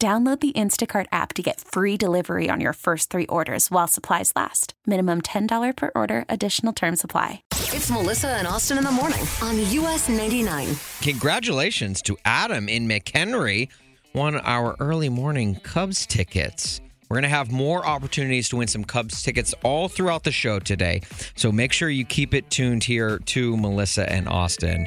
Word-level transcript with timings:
Download 0.00 0.38
the 0.38 0.52
Instacart 0.52 1.06
app 1.10 1.32
to 1.32 1.42
get 1.42 1.60
free 1.60 1.96
delivery 1.96 2.48
on 2.48 2.60
your 2.60 2.72
first 2.72 3.10
three 3.10 3.26
orders 3.26 3.68
while 3.68 3.88
supplies 3.88 4.32
last. 4.36 4.74
Minimum 4.86 5.22
$10 5.22 5.76
per 5.76 5.90
order, 5.96 6.24
additional 6.28 6.72
term 6.72 6.94
supply. 6.94 7.42
It's 7.50 7.90
Melissa 7.90 8.28
and 8.28 8.46
Austin 8.46 8.78
in 8.78 8.84
the 8.84 8.92
morning 8.92 9.26
on 9.42 9.58
US 9.58 10.08
99. 10.08 10.68
Congratulations 11.02 12.00
to 12.02 12.16
Adam 12.24 12.68
in 12.68 12.86
McHenry, 12.86 13.70
won 14.14 14.36
our 14.36 14.76
early 14.78 15.08
morning 15.08 15.56
Cubs 15.64 16.06
tickets. 16.06 16.80
We're 17.08 17.16
going 17.16 17.22
to 17.24 17.28
have 17.30 17.50
more 17.50 17.84
opportunities 17.84 18.48
to 18.50 18.56
win 18.58 18.68
some 18.68 18.84
Cubs 18.84 19.20
tickets 19.20 19.52
all 19.64 19.88
throughout 19.88 20.22
the 20.22 20.30
show 20.30 20.60
today. 20.60 21.00
So 21.34 21.50
make 21.50 21.72
sure 21.72 21.90
you 21.90 22.04
keep 22.04 22.34
it 22.34 22.50
tuned 22.50 22.84
here 22.84 23.18
to 23.18 23.56
Melissa 23.56 24.08
and 24.12 24.28
Austin. 24.28 24.86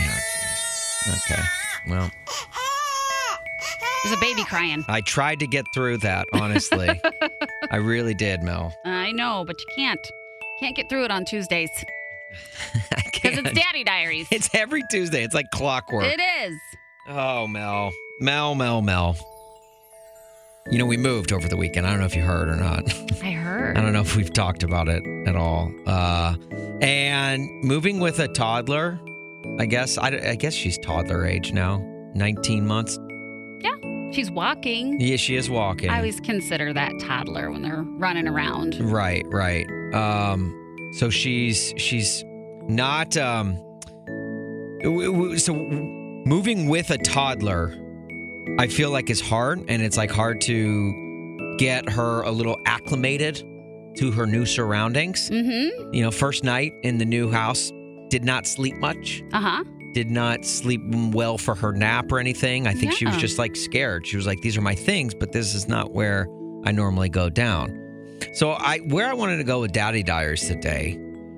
Yeah, 0.00 0.18
okay. 1.10 1.42
Well, 1.88 2.10
There's 4.04 4.16
a 4.16 4.20
baby 4.20 4.44
crying. 4.44 4.84
I 4.88 5.00
tried 5.00 5.40
to 5.40 5.46
get 5.46 5.64
through 5.74 5.98
that, 5.98 6.26
honestly. 6.32 6.88
I 7.70 7.76
really 7.76 8.14
did, 8.14 8.42
Mel. 8.42 8.72
I 8.84 9.12
know, 9.12 9.44
but 9.46 9.56
you 9.60 9.66
can't. 9.76 10.00
Can't 10.60 10.76
get 10.76 10.88
through 10.88 11.04
it 11.04 11.10
on 11.10 11.24
Tuesdays 11.24 11.70
I 12.74 13.02
because 13.04 13.38
it's 13.38 13.42
can't. 13.42 13.54
Daddy 13.54 13.84
Diaries. 13.84 14.26
It's 14.30 14.48
every 14.54 14.82
Tuesday. 14.90 15.22
It's 15.24 15.34
like 15.34 15.50
clockwork. 15.52 16.04
It 16.04 16.20
is. 16.44 16.54
Oh, 17.08 17.46
Mel. 17.46 17.90
Mel, 18.20 18.54
Mel, 18.54 18.82
Mel. 18.82 19.16
You 20.70 20.78
know, 20.78 20.86
we 20.86 20.96
moved 20.98 21.32
over 21.32 21.48
the 21.48 21.56
weekend. 21.56 21.86
I 21.86 21.90
don't 21.90 22.00
know 22.00 22.06
if 22.06 22.14
you 22.14 22.22
heard 22.22 22.48
or 22.48 22.56
not. 22.56 22.92
I 23.22 23.30
heard. 23.30 23.78
I 23.78 23.80
don't 23.80 23.92
know 23.92 24.00
if 24.02 24.16
we've 24.16 24.32
talked 24.32 24.62
about 24.62 24.88
it 24.88 25.02
at 25.26 25.34
all. 25.36 25.72
Uh, 25.86 26.36
and 26.82 27.48
moving 27.64 28.00
with 28.00 28.18
a 28.20 28.28
toddler, 28.28 29.00
I 29.58 29.66
guess, 29.66 29.96
I, 29.96 30.08
I 30.08 30.34
guess 30.34 30.52
she's 30.54 30.76
toddler 30.78 31.24
age 31.24 31.52
now, 31.52 31.78
19 32.14 32.66
months. 32.66 32.98
She's 34.18 34.32
walking. 34.32 35.00
Yeah, 35.00 35.14
she 35.14 35.36
is 35.36 35.48
walking. 35.48 35.90
I 35.90 35.98
always 35.98 36.18
consider 36.18 36.72
that 36.72 36.90
toddler 37.00 37.52
when 37.52 37.62
they're 37.62 37.82
running 37.82 38.26
around. 38.26 38.74
Right, 38.80 39.24
right. 39.28 39.64
Um, 39.94 40.90
so 40.94 41.08
she's 41.08 41.72
she's 41.76 42.24
not 42.62 43.16
um. 43.16 43.54
So 45.38 45.54
moving 45.54 46.68
with 46.68 46.90
a 46.90 46.98
toddler, 46.98 47.72
I 48.58 48.66
feel 48.66 48.90
like 48.90 49.08
is 49.08 49.20
hard, 49.20 49.60
and 49.68 49.82
it's 49.82 49.96
like 49.96 50.10
hard 50.10 50.40
to 50.40 51.54
get 51.58 51.88
her 51.88 52.22
a 52.22 52.32
little 52.32 52.56
acclimated 52.66 53.36
to 53.98 54.10
her 54.10 54.26
new 54.26 54.46
surroundings. 54.46 55.30
Mm-hmm. 55.30 55.94
You 55.94 56.02
know, 56.02 56.10
first 56.10 56.42
night 56.42 56.72
in 56.82 56.98
the 56.98 57.04
new 57.04 57.30
house, 57.30 57.70
did 58.08 58.24
not 58.24 58.48
sleep 58.48 58.74
much. 58.78 59.22
Uh-huh. 59.32 59.62
Did 59.98 60.12
not 60.12 60.44
sleep 60.44 60.80
well 61.12 61.38
for 61.38 61.56
her 61.56 61.72
nap 61.72 62.12
or 62.12 62.20
anything. 62.20 62.68
I 62.68 62.72
think 62.72 62.92
she 62.92 63.04
was 63.04 63.16
just 63.16 63.36
like 63.36 63.56
scared. 63.56 64.06
She 64.06 64.16
was 64.16 64.28
like, 64.28 64.40
"These 64.42 64.56
are 64.56 64.60
my 64.60 64.76
things, 64.76 65.12
but 65.12 65.32
this 65.32 65.56
is 65.56 65.66
not 65.66 65.92
where 65.92 66.28
I 66.64 66.70
normally 66.70 67.08
go 67.08 67.28
down." 67.28 67.76
So 68.32 68.52
I 68.52 68.78
where 68.78 69.08
I 69.08 69.14
wanted 69.14 69.38
to 69.38 69.42
go 69.42 69.60
with 69.60 69.72
Daddy 69.72 70.04
Diaries 70.04 70.46
today 70.46 70.96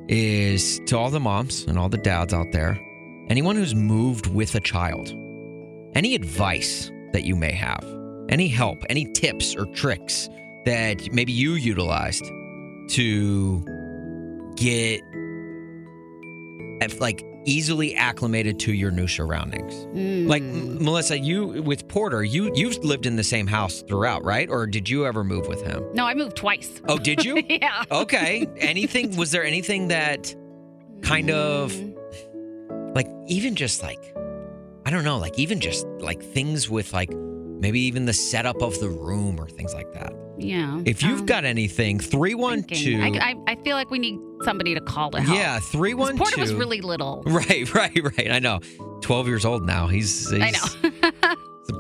is 0.08 0.78
to 0.88 0.98
all 0.98 1.08
the 1.08 1.20
moms 1.20 1.64
and 1.68 1.78
all 1.78 1.88
the 1.88 1.96
dads 1.96 2.34
out 2.34 2.52
there, 2.52 2.78
anyone 3.30 3.56
who's 3.56 3.74
moved 3.74 4.26
with 4.26 4.54
a 4.54 4.60
child. 4.60 5.08
Any 5.94 6.14
advice 6.14 6.92
that 7.14 7.24
you 7.24 7.36
may 7.36 7.52
have, 7.52 7.82
any 8.28 8.48
help, 8.48 8.84
any 8.90 9.10
tips 9.14 9.56
or 9.56 9.64
tricks 9.72 10.28
that 10.66 11.10
maybe 11.14 11.32
you 11.32 11.54
utilized 11.54 12.26
to 12.90 13.64
get 14.56 15.00
like 17.00 17.24
easily 17.44 17.94
acclimated 17.94 18.58
to 18.60 18.72
your 18.72 18.90
new 18.90 19.06
surroundings. 19.06 19.72
Mm. 19.96 20.28
Like 20.28 20.42
M- 20.42 20.82
Melissa, 20.84 21.18
you 21.18 21.62
with 21.62 21.88
Porter, 21.88 22.22
you 22.22 22.50
you've 22.54 22.78
lived 22.84 23.06
in 23.06 23.16
the 23.16 23.24
same 23.24 23.46
house 23.46 23.82
throughout, 23.82 24.24
right? 24.24 24.48
Or 24.50 24.66
did 24.66 24.88
you 24.88 25.06
ever 25.06 25.24
move 25.24 25.46
with 25.48 25.62
him? 25.62 25.82
No, 25.94 26.06
I 26.06 26.14
moved 26.14 26.36
twice. 26.36 26.80
Oh, 26.88 26.98
did 26.98 27.24
you? 27.24 27.42
yeah. 27.48 27.84
okay. 27.90 28.46
Anything 28.58 29.16
was 29.16 29.30
there 29.30 29.44
anything 29.44 29.88
that 29.88 30.34
kind 31.02 31.30
of 31.30 31.72
Mm. 31.72 32.94
like 32.94 33.08
even 33.28 33.54
just 33.54 33.82
like 33.82 34.14
I 34.84 34.90
don't 34.90 35.04
know, 35.04 35.18
like 35.18 35.38
even 35.38 35.60
just 35.60 35.86
like 36.00 36.22
things 36.22 36.68
with 36.68 36.92
like 36.92 37.10
maybe 37.60 37.80
even 37.80 38.06
the 38.06 38.12
setup 38.12 38.60
of 38.62 38.78
the 38.80 38.88
room 38.88 39.38
or 39.40 39.48
things 39.48 39.72
like 39.74 39.92
that. 39.92 40.12
Yeah. 40.38 40.80
If 40.86 41.02
you've 41.02 41.20
Um, 41.20 41.26
got 41.26 41.44
anything, 41.44 41.98
thinking. 41.98 42.18
312 42.18 43.16
I, 43.22 43.30
I, 43.32 43.52
I 43.52 43.56
feel 43.62 43.76
like 43.76 43.90
we 43.90 43.98
need 43.98 44.18
somebody 44.42 44.74
to 44.74 44.80
call 44.80 45.10
to 45.10 45.20
help. 45.20 45.36
Yeah, 45.38 45.58
'Cause 45.58 45.68
312 45.68 46.18
Porter 46.18 46.40
was 46.40 46.54
really 46.54 46.80
little. 46.80 47.22
Right, 47.26 47.72
right, 47.74 48.00
right. 48.16 48.30
I 48.30 48.38
know. 48.38 48.60
12 49.02 49.28
years 49.28 49.44
old 49.44 49.66
now. 49.66 49.86
He's, 49.86 50.30
he's 50.30 50.40
I 50.42 50.50
know. 50.50 51.34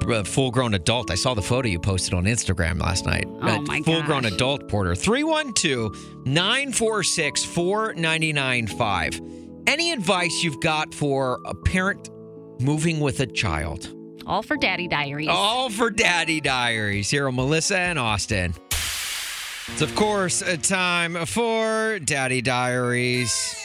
a 0.20 0.24
full 0.24 0.50
grown 0.50 0.74
adult. 0.74 1.10
I 1.10 1.14
saw 1.14 1.34
the 1.34 1.42
photo 1.42 1.68
you 1.68 1.78
posted 1.80 2.12
on 2.14 2.24
Instagram 2.24 2.78
last 2.80 3.06
night. 3.06 3.24
Oh, 3.42 3.60
my 3.62 3.80
Full 3.82 4.02
grown 4.02 4.24
adult 4.26 4.68
Porter. 4.68 4.94
312 4.94 6.26
946 6.26 7.44
4995. 7.44 9.20
Any 9.66 9.92
advice 9.92 10.42
you've 10.42 10.60
got 10.60 10.94
for 10.94 11.40
a 11.46 11.54
parent 11.54 12.10
moving 12.60 13.00
with 13.00 13.20
a 13.20 13.26
child? 13.26 13.94
All 14.26 14.42
for 14.42 14.56
Daddy 14.56 14.88
Diaries. 14.88 15.28
All 15.28 15.70
for 15.70 15.90
Daddy 15.90 16.40
Diaries 16.40 17.10
here 17.10 17.28
on 17.28 17.36
Melissa 17.36 17.78
and 17.78 17.98
Austin. 17.98 18.54
It's, 19.72 19.82
of 19.82 19.94
course, 19.94 20.42
a 20.42 20.56
time 20.56 21.14
for 21.26 21.98
Daddy 22.00 22.42
Diaries. 22.42 23.56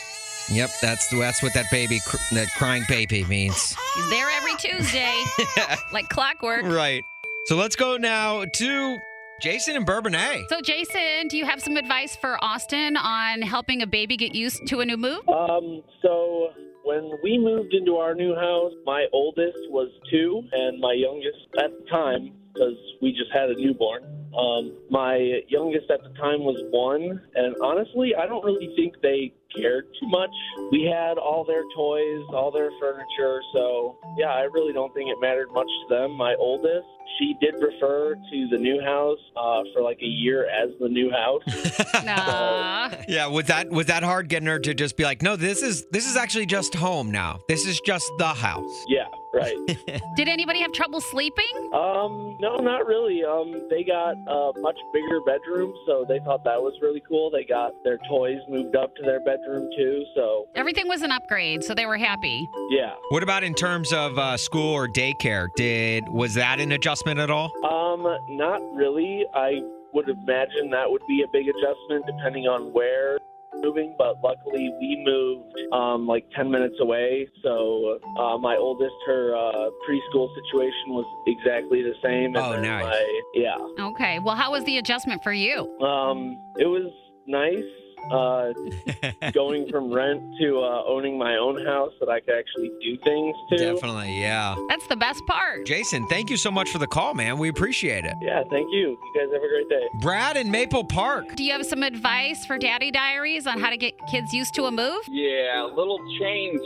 Yep, 0.52 0.70
that's 0.82 1.10
that's 1.10 1.42
what 1.42 1.54
that 1.56 1.66
baby, 1.72 2.00
cr- 2.06 2.36
that 2.36 2.48
crying 2.56 2.84
baby 2.88 3.26
means. 3.26 3.76
He's 3.96 4.10
there 4.12 4.30
every 4.30 4.56
Tuesday, 4.58 5.24
like 5.94 6.08
clockwork. 6.10 6.64
Right. 6.64 7.04
So 7.46 7.56
let's 7.56 7.76
go 7.76 7.98
now 7.98 8.46
to 8.46 8.98
Jason 9.42 9.76
and 9.76 9.86
Bourbonnais. 9.86 10.48
So, 10.50 10.62
Jason, 10.62 11.28
do 11.30 11.38
you 11.38 11.46
have 11.46 11.62
some 11.62 11.78
advice 11.78 12.16
for 12.16 12.44
Austin 12.44 12.96
on 12.96 13.42
helping 13.42 13.82
a 13.82 13.88
baby 13.88 14.18
get 14.18 14.34
used 14.36 14.68
to 14.68 14.80
a 14.82 14.86
new 14.86 14.98
move? 14.98 15.28
Um, 15.28 15.84
so 16.02 16.50
when 16.85 17.12
we 17.23 17.38
moved 17.38 17.73
into 17.73 17.97
our 17.97 18.13
new 18.13 18.35
house, 18.35 18.72
my 18.85 19.07
oldest 19.12 19.57
was 19.69 19.90
two, 20.09 20.44
and 20.51 20.79
my 20.79 20.94
youngest 20.94 21.38
at 21.57 21.72
the 21.78 21.90
time, 21.90 22.31
because 22.56 22.78
we 23.02 23.12
just 23.12 23.32
had 23.34 23.50
a 23.50 23.56
newborn, 23.56 24.03
um, 24.38 24.74
my 24.90 25.41
youngest 25.47 25.90
at 25.90 26.03
the 26.03 26.09
time 26.20 26.44
was 26.44 26.58
one. 26.72 27.22
And 27.35 27.56
honestly, 27.62 28.14
I 28.16 28.28
don't 28.28 28.44
really 28.44 28.74
think 28.76 28.96
they 29.02 29.34
cared 29.56 29.85
too 30.00 30.08
much. 30.08 30.32
We 30.72 30.84
had 30.84 31.18
all 31.18 31.46
their 31.46 31.64
toys, 31.76 32.24
all 32.34 32.52
their 32.52 32.72
furniture, 32.79 33.40
so 33.53 33.97
yeah, 34.18 34.28
I 34.28 34.41
really 34.41 34.74
don't 34.74 34.94
think 34.94 35.09
it 35.09 35.18
mattered 35.22 35.52
much 35.53 35.68
to 35.68 35.96
them. 35.96 36.12
My 36.12 36.35
oldest, 36.35 36.85
she 37.18 37.35
did 37.40 37.56
refer 37.62 38.16
to 38.16 38.47
the 38.52 38.58
new 38.58 38.82
house 38.82 39.20
uh, 39.38 39.64
for 39.74 39.82
like 39.82 40.00
a 40.02 40.08
year 40.08 40.50
as 40.50 40.72
the 40.79 40.90
new 40.90 41.12
house. 41.12 41.44
Nah. 42.06 42.91
Yeah, 43.08 43.28
was 43.28 43.46
that 43.46 43.70
was 43.70 43.88
that 43.88 44.03
hard 44.03 44.29
getting 44.29 44.47
her 44.47 44.59
to 44.59 44.74
just 44.74 44.96
be 44.96 45.03
like, 45.03 45.22
no, 45.22 45.35
this 45.35 45.64
is 45.64 45.85
this 45.91 46.08
is 46.08 46.16
actually 46.16 46.46
just 46.46 46.76
home 46.76 47.09
now. 47.09 47.40
This 47.47 47.66
is 47.66 47.79
just 47.82 48.12
the 48.20 48.28
house. 48.28 48.85
Yeah, 48.88 49.06
Right. 49.35 49.55
Did 50.16 50.29
anybody 50.29 50.61
have 50.61 50.72
trouble 50.72 51.02
sleeping? 51.02 51.46
Um, 51.73 52.37
no, 52.40 52.55
not 52.58 52.85
really. 52.87 53.23
Um, 53.23 53.67
they 53.70 53.84
got 53.84 54.16
a 54.28 54.52
much 54.59 54.78
bigger 54.93 55.20
bedroom, 55.26 55.73
so 55.85 56.05
they 56.08 56.20
thought 56.20 56.43
that 56.46 56.61
was 56.61 56.73
really 56.82 57.02
cool. 57.08 57.29
They 57.29 57.43
got 57.43 57.72
their 57.84 57.99
toys 58.09 58.40
moved 58.49 58.76
up 58.76 58.96
to 58.96 59.03
their 59.03 59.20
bedroom 59.20 59.70
too, 59.78 60.05
so 60.16 60.46
Everything 60.55 60.87
was 60.87 61.02
an 61.02 61.11
upgrade, 61.11 61.64
so 61.64 61.73
they 61.76 61.85
were 61.85 61.97
happy. 61.97 62.47
yeah. 62.70 62.93
What 63.09 63.23
about 63.23 63.43
in 63.43 63.53
terms 63.53 63.91
of 63.91 64.17
uh, 64.17 64.37
school 64.37 64.73
or 64.73 64.87
daycare? 64.87 65.49
Did 65.55 66.08
was 66.09 66.34
that 66.35 66.59
an 66.59 66.72
adjustment 66.72 67.20
at 67.20 67.29
all? 67.29 67.52
Um, 67.66 68.03
not 68.38 68.61
really. 68.73 69.26
I 69.34 69.59
would 69.93 70.09
imagine 70.09 70.70
that 70.72 70.90
would 70.90 71.02
be 71.08 71.23
a 71.23 71.28
big 71.31 71.47
adjustment 71.47 72.05
depending 72.05 72.46
on 72.47 72.73
where 72.73 73.17
moving, 73.66 73.96
but 73.97 74.16
luckily 74.23 74.72
we 74.79 75.02
moved 75.03 75.73
um, 75.73 76.08
like 76.08 76.26
10 76.35 76.50
minutes 76.50 76.76
away. 76.79 77.28
So 77.44 78.00
uh, 78.20 78.38
my 78.38 78.56
oldest, 78.56 78.94
her 79.08 79.35
uh, 79.35 79.70
preschool 79.88 80.29
situation 80.35 80.90
was 80.90 81.06
exactly 81.28 81.82
the 81.82 81.94
same. 82.03 82.35
Oh, 82.35 82.53
then 82.53 82.64
nice. 82.64 82.84
My, 82.84 83.22
yeah. 83.34 83.58
Okay. 83.79 84.20
Well, 84.20 84.35
how 84.35 84.52
was 84.52 84.64
the 84.66 84.78
adjustment 84.78 85.23
for 85.23 85.34
you? 85.34 85.78
Um, 85.82 86.38
it 86.58 86.67
was 86.67 86.91
nice 87.28 87.64
uh, 88.11 89.31
going 89.34 89.67
from 89.69 89.91
rent 89.91 90.22
to 90.40 90.59
uh, 90.59 90.84
owning 90.85 91.17
my 91.17 91.37
own 91.37 91.63
house 91.66 91.93
that 91.99 92.09
I 92.09 92.19
could 92.19 92.35
actually 92.35 92.72
do 92.81 92.97
things 93.03 93.35
to. 93.49 93.57
Definitely, 93.57 94.19
yeah. 94.19 94.55
That's 94.69 94.87
the 94.87 94.96
best 94.96 95.22
part. 95.28 95.66
Jason, 95.66 96.07
thank 96.07 96.29
you 96.29 96.37
so 96.37 96.52
much 96.52 96.69
for 96.69 96.78
the 96.78 96.87
call, 96.87 97.13
man. 97.13 97.37
We 97.37 97.49
appreciate 97.49 98.05
it. 98.05 98.16
Yeah, 98.22 98.43
thank 98.49 98.72
you. 98.72 98.97
You 98.97 99.13
guys 99.16 99.34
have 99.34 99.43
a 99.43 99.47
great 99.47 99.69
day. 99.69 99.87
Brad 100.02 100.37
in 100.37 100.52
Maple 100.52 100.84
Park. 100.84 101.35
Do 101.35 101.43
you 101.43 101.52
have 101.52 101.66
some 101.66 101.84
advice 101.84 102.46
for 102.46 102.57
Daddy 102.57 102.91
Diaries 102.91 103.47
on 103.47 103.59
how 103.59 103.69
to 103.69 103.78
get 103.78 103.93
kids 104.09 104.34
used 104.34 104.53
to 104.55 104.66
a 104.66 104.72
move? 104.72 105.02
Yeah, 105.09 105.66
a 105.66 105.67
little 105.67 105.99
change. 106.19 106.61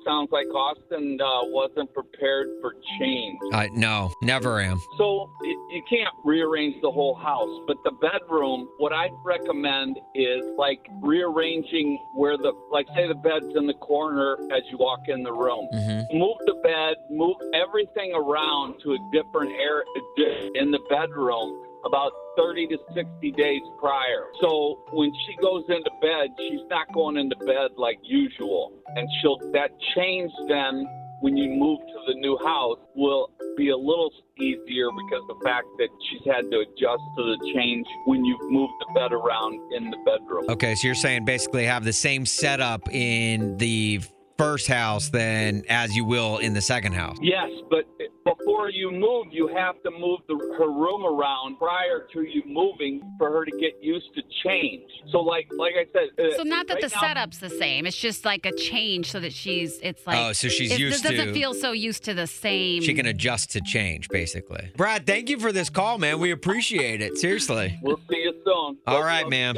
It 0.00 0.04
sounds 0.08 0.30
like 0.32 0.46
Austin 0.54 1.18
uh, 1.20 1.44
wasn't 1.44 1.92
prepared 1.92 2.48
for 2.62 2.74
change. 2.98 3.38
Uh, 3.52 3.66
no, 3.72 4.10
never 4.22 4.58
am. 4.60 4.80
So 4.96 5.30
y- 5.42 5.48
you 5.72 5.82
can't 5.90 6.08
rearrange 6.24 6.76
the 6.80 6.90
whole 6.90 7.14
house, 7.14 7.60
but 7.66 7.76
the 7.84 7.90
bedroom, 8.00 8.66
what 8.78 8.92
I'd 8.94 9.10
recommend 9.24 9.98
is 10.14 10.40
like 10.56 10.80
rearranging 11.02 11.98
where 12.16 12.36
the, 12.38 12.52
like 12.72 12.86
say 12.96 13.08
the 13.08 13.14
bed's 13.14 13.54
in 13.56 13.66
the 13.66 13.74
corner 13.74 14.38
as 14.52 14.62
you 14.70 14.78
walk 14.78 15.00
in 15.08 15.22
the 15.22 15.32
room. 15.32 15.68
hmm 15.72 16.00
Move 16.16 16.36
the 16.46 16.54
bed, 16.62 16.94
move 17.10 17.36
everything 17.54 18.12
around 18.14 18.80
to 18.82 18.92
a 18.92 18.98
different 19.12 19.52
area 19.52 20.50
in 20.54 20.70
the 20.70 20.80
bedroom 20.88 21.62
about 21.84 22.12
30 22.36 22.68
to 22.68 22.78
60 22.94 23.32
days 23.32 23.62
prior. 23.78 24.26
So 24.40 24.84
when 24.92 25.12
she 25.26 25.36
goes 25.42 25.64
into 25.68 25.90
bed, 26.00 26.28
she's 26.38 26.66
not 26.68 26.92
going 26.92 27.16
into 27.16 27.36
bed 27.36 27.72
like 27.76 27.98
usual. 28.02 28.72
And 28.96 29.08
she'll, 29.20 29.38
that 29.52 29.70
change 29.94 30.30
then 30.48 30.86
when 31.20 31.36
you 31.36 31.50
move 31.50 31.78
to 31.80 32.12
the 32.12 32.14
new 32.14 32.38
house 32.38 32.78
will 32.94 33.30
be 33.56 33.68
a 33.70 33.76
little 33.76 34.10
easier 34.38 34.88
because 34.90 35.22
the 35.28 35.38
fact 35.44 35.66
that 35.78 35.88
she's 36.08 36.32
had 36.32 36.50
to 36.50 36.60
adjust 36.60 37.02
to 37.16 37.22
the 37.22 37.52
change 37.54 37.86
when 38.06 38.24
you 38.24 38.38
move 38.50 38.70
the 38.80 38.86
bed 38.94 39.12
around 39.12 39.60
in 39.74 39.90
the 39.90 39.98
bedroom. 40.04 40.44
Okay, 40.48 40.74
so 40.74 40.86
you're 40.86 40.94
saying 40.94 41.24
basically 41.24 41.64
have 41.64 41.84
the 41.84 41.92
same 41.92 42.24
setup 42.24 42.90
in 42.90 43.58
the 43.58 44.00
first 44.40 44.66
house 44.68 45.10
than 45.10 45.62
as 45.68 45.94
you 45.94 46.04
will 46.04 46.38
in 46.38 46.54
the 46.54 46.60
second 46.62 46.92
house. 46.92 47.16
Yes, 47.20 47.50
but 47.70 47.84
before 48.24 48.70
you 48.70 48.90
move, 48.90 49.26
you 49.30 49.48
have 49.48 49.82
to 49.82 49.90
move 49.90 50.20
the, 50.28 50.34
her 50.58 50.70
room 50.70 51.04
around 51.04 51.58
prior 51.58 52.06
to 52.12 52.22
you 52.22 52.42
moving 52.46 53.02
for 53.18 53.30
her 53.30 53.44
to 53.44 53.50
get 53.58 53.72
used 53.82 54.08
to 54.14 54.22
change. 54.44 54.82
So, 55.10 55.18
like, 55.20 55.46
like 55.58 55.74
I 55.76 55.84
said, 55.92 56.08
uh, 56.18 56.36
So 56.36 56.42
not 56.42 56.66
that 56.68 56.74
right 56.74 56.82
the 56.82 56.88
now- 56.94 57.00
setup's 57.00 57.38
the 57.38 57.50
same. 57.50 57.86
It's 57.86 57.96
just 57.96 58.24
like 58.24 58.46
a 58.46 58.52
change 58.52 59.10
so 59.10 59.20
that 59.20 59.32
she's. 59.32 59.78
It's 59.82 60.06
like. 60.06 60.18
oh, 60.18 60.32
so 60.32 60.48
she's 60.48 60.72
it, 60.72 60.78
used 60.78 61.04
it 61.04 61.08
doesn't 61.10 61.28
to. 61.28 61.34
feel 61.34 61.52
so 61.54 61.72
used 61.72 62.04
to 62.04 62.14
the 62.14 62.26
same. 62.26 62.82
she 62.82 62.94
can 62.94 63.06
adjust 63.06 63.50
to 63.52 63.60
change, 63.60 64.08
basically. 64.08 64.70
Brad, 64.76 65.06
thank 65.06 65.28
you 65.28 65.38
for 65.38 65.52
this 65.52 65.68
call, 65.68 65.98
man. 65.98 66.18
We 66.18 66.30
appreciate 66.30 67.02
it. 67.02 67.18
Seriously. 67.18 67.78
We'll 67.82 68.00
see 68.10 68.18
you 68.18 68.34
soon. 68.44 68.78
All 68.86 69.02
right, 69.02 69.28
ma'am. 69.28 69.56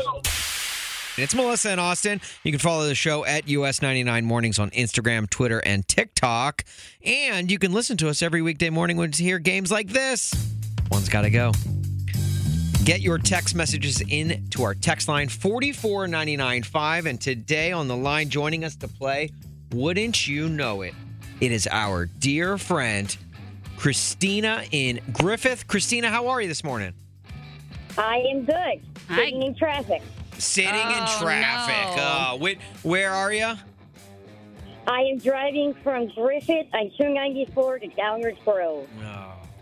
It's 1.18 1.34
Melissa 1.34 1.68
and 1.68 1.80
Austin. 1.80 2.22
You 2.42 2.52
can 2.52 2.58
follow 2.58 2.86
the 2.86 2.94
show 2.94 3.22
at 3.26 3.44
US99 3.44 4.24
Mornings 4.24 4.58
on 4.58 4.70
Instagram, 4.70 5.28
Twitter, 5.28 5.58
and 5.58 5.86
TikTok. 5.86 6.64
And 7.04 7.50
you 7.50 7.58
can 7.58 7.72
listen 7.72 7.98
to 7.98 8.08
us 8.08 8.22
every 8.22 8.40
weekday 8.40 8.70
morning 8.70 8.96
when 8.96 9.12
you 9.14 9.24
hear 9.24 9.38
games 9.38 9.70
like 9.70 9.88
this. 9.88 10.32
One's 10.90 11.10
got 11.10 11.22
to 11.22 11.30
go. 11.30 11.52
Get 12.84 13.02
your 13.02 13.18
text 13.18 13.54
messages 13.54 14.00
in 14.08 14.48
to 14.50 14.62
our 14.62 14.74
text 14.74 15.06
line 15.06 15.28
44995. 15.28 17.04
And 17.04 17.20
today 17.20 17.72
on 17.72 17.88
the 17.88 17.96
line 17.96 18.30
joining 18.30 18.64
us 18.64 18.74
to 18.76 18.88
play, 18.88 19.30
wouldn't 19.70 20.26
you 20.26 20.48
know 20.48 20.80
it? 20.80 20.94
It 21.42 21.52
is 21.52 21.68
our 21.70 22.06
dear 22.06 22.56
friend, 22.56 23.14
Christina 23.76 24.64
in 24.70 24.98
Griffith. 25.12 25.66
Christina, 25.68 26.08
how 26.08 26.28
are 26.28 26.40
you 26.40 26.48
this 26.48 26.64
morning? 26.64 26.94
I 27.98 28.24
am 28.30 28.46
good. 28.46 28.80
Hi. 29.08 29.16
Sitting 29.16 29.42
in 29.42 29.54
traffic. 29.54 30.00
Sitting 30.42 30.70
in 30.74 30.74
Oh, 31.04 31.18
traffic. 31.22 31.96
no. 31.96 32.02
Uh, 32.02 32.36
wait, 32.40 32.58
where 32.82 33.12
are 33.12 33.32
you? 33.32 33.52
I 34.88 35.00
am 35.02 35.18
driving 35.18 35.72
from 35.84 36.08
Griffith 36.08 36.66
on 36.74 36.90
294 36.98 37.78
to 37.78 37.86
Downers 37.88 38.36
Grove. 38.44 38.88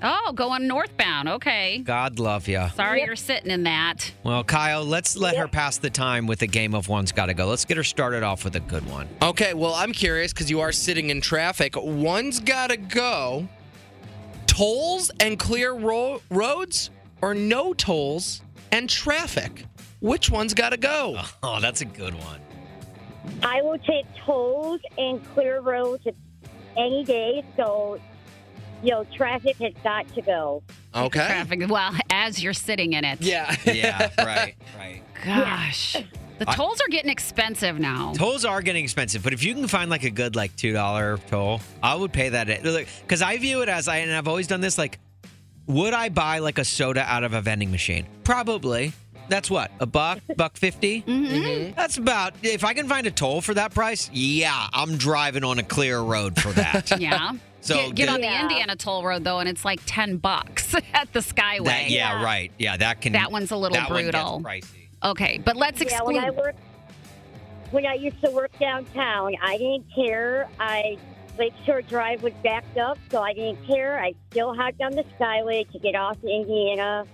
Oh, 0.03 0.33
going 0.33 0.67
northbound. 0.67 1.29
Okay. 1.29 1.83
God 1.85 2.19
love 2.19 2.49
you. 2.49 2.67
Sorry 2.75 3.01
Yep. 3.01 3.07
you're 3.07 3.17
sitting 3.17 3.51
in 3.51 3.65
that. 3.65 4.11
Well, 4.25 4.43
Kyle, 4.43 4.83
let's 4.83 5.15
let 5.19 5.37
her 5.37 5.47
pass 5.47 5.77
the 5.77 5.91
time 5.91 6.27
with 6.27 6.41
a 6.41 6.47
game 6.47 6.75
of 6.75 6.89
one's 6.89 7.13
got 7.13 7.27
to 7.27 7.35
go. 7.35 7.47
Let's 7.47 7.67
get 7.67 7.77
her 7.77 7.85
started 7.85 8.23
off 8.23 8.43
with 8.43 8.57
a 8.57 8.61
good 8.61 8.89
one. 8.89 9.07
Okay, 9.21 9.53
well, 9.53 9.75
I'm 9.75 9.93
curious 9.93 10.33
because 10.33 10.49
you 10.51 10.61
are 10.61 10.73
sitting 10.73 11.11
in 11.11 11.21
traffic. 11.21 11.75
One's 11.77 12.41
got 12.41 12.71
to 12.71 12.79
go. 12.79 13.47
Tolls 14.47 15.11
and 15.21 15.39
clear 15.39 15.75
ro- 15.75 16.23
roads 16.31 16.89
or 17.21 17.35
no 17.35 17.75
tolls 17.75 18.41
and 18.73 18.89
traffic? 18.89 19.67
Which 20.01 20.31
one's 20.31 20.55
got 20.55 20.71
to 20.71 20.77
go? 20.77 21.21
Oh, 21.43 21.61
that's 21.61 21.81
a 21.81 21.85
good 21.85 22.15
one. 22.15 22.41
I 23.43 23.63
will 23.63 23.79
take 23.79 24.05
tolls 24.25 24.81
and 24.99 25.23
clear 25.35 25.61
roads 25.61 26.07
any 26.77 27.05
day, 27.05 27.45
so, 27.57 27.99
you 28.83 28.91
know, 28.91 29.05
traffic 29.15 29.57
has 29.59 29.73
got 29.83 30.07
to 30.15 30.23
go. 30.23 30.63
Okay. 30.95 31.19
Traffic. 31.27 31.69
Well, 31.69 31.93
as 32.11 32.43
you're 32.43 32.53
sitting 32.55 32.93
in 32.95 33.05
it. 33.05 33.21
Yeah. 33.21 33.55
Yeah, 33.65 34.11
right, 34.19 34.55
right. 34.79 35.03
Gosh. 35.25 35.97
The 36.39 36.49
I- 36.49 36.55
tolls 36.55 36.81
are 36.81 36.89
getting 36.89 37.11
expensive 37.11 37.79
now. 37.79 38.13
Tolls 38.15 38.45
are 38.45 38.63
getting 38.63 38.85
expensive, 38.85 39.23
but 39.23 39.33
if 39.33 39.43
you 39.45 39.55
can 39.55 39.67
find 39.69 39.91
like 39.91 40.05
a 40.05 40.11
good 40.11 40.37
like 40.37 40.55
two 40.57 40.73
dollar 40.73 41.19
toll, 41.29 41.61
I 41.83 41.95
would 41.95 42.13
pay 42.13 42.31
that. 42.31 42.47
Because 43.03 43.23
I 43.23 43.37
view 43.39 43.63
it 43.63 43.69
as 43.69 43.89
I 43.89 43.99
and 43.99 44.13
I've 44.13 44.29
always 44.29 44.47
done 44.47 44.61
this. 44.63 44.79
Like, 44.79 44.99
would 45.67 45.93
I 45.95 46.09
buy 46.09 46.39
like 46.39 46.59
a 46.59 46.65
soda 46.65 47.03
out 47.03 47.25
of 47.25 47.35
a 47.35 47.41
vending 47.43 47.71
machine? 47.71 48.07
Probably. 48.25 48.93
That's 49.31 49.51
what 49.51 49.71
a 49.81 49.87
buck, 49.87 50.19
buck 50.37 50.57
50 50.59 51.03
Mm-hmm. 51.03 51.75
That's 51.77 51.97
about. 51.97 52.35
If 52.43 52.65
I 52.65 52.75
can 52.75 52.87
find 52.89 53.07
a 53.07 53.11
toll 53.11 53.41
for 53.41 53.55
that 53.55 53.73
price, 53.73 54.11
yeah, 54.13 54.67
I'm 54.75 54.97
driving 54.99 55.45
on 55.45 55.59
a 55.59 55.63
clear 55.63 56.01
road 56.01 56.39
for 56.41 56.51
that. 56.53 56.91
Yeah. 57.01 57.33
So 57.63 57.75
get, 57.75 57.95
get 57.95 58.07
the- 58.07 58.13
on 58.15 58.21
the 58.23 58.27
Yeah. 58.27 58.43
Indiana 58.43 58.75
toll 58.75 59.05
road 59.05 59.23
though, 59.23 59.39
and 59.39 59.47
it's 59.47 59.67
like 59.67 59.81
ten 59.85 60.17
bucks 60.17 60.75
at 60.95 61.13
the 61.13 61.21
Skyway. 61.21 61.67
That, 61.67 61.91
yeah, 61.91 62.23
right. 62.25 62.51
Yeah, 62.59 62.79
that 62.79 63.03
can. 63.03 63.13
That 63.13 63.31
one's 63.31 63.51
a 63.51 63.57
little 63.57 63.77
that 63.77 63.91
one 63.91 64.05
gets 64.05 64.17
brutal. 64.17 64.41
pricey. 64.41 64.89
Okay, 65.05 65.43
but 65.45 65.57
let's 65.57 65.79
Yeah, 65.83 66.03
when. 66.03 66.17
I 66.17 66.31
worked, 66.31 66.59
when 67.71 67.85
I 67.87 67.93
used 67.95 68.19
to 68.25 68.31
work 68.31 68.51
downtown, 68.59 69.35
I 69.43 69.59
didn't 69.59 69.85
care. 69.95 70.49
I 70.59 70.97
Lakeshore 71.39 71.83
Drive 71.83 72.23
was 72.23 72.33
backed 72.43 72.79
up, 72.79 72.97
so 73.11 73.21
I 73.23 73.35
didn't 73.35 73.63
care. 73.67 74.03
I 74.03 74.15
still 74.31 74.55
hopped 74.55 74.81
on 74.81 74.93
the 74.93 75.05
Skyway 75.21 75.71
to 75.71 75.79
get 75.79 75.95
off 75.95 76.19
to 76.23 76.29
Indiana. 76.29 77.05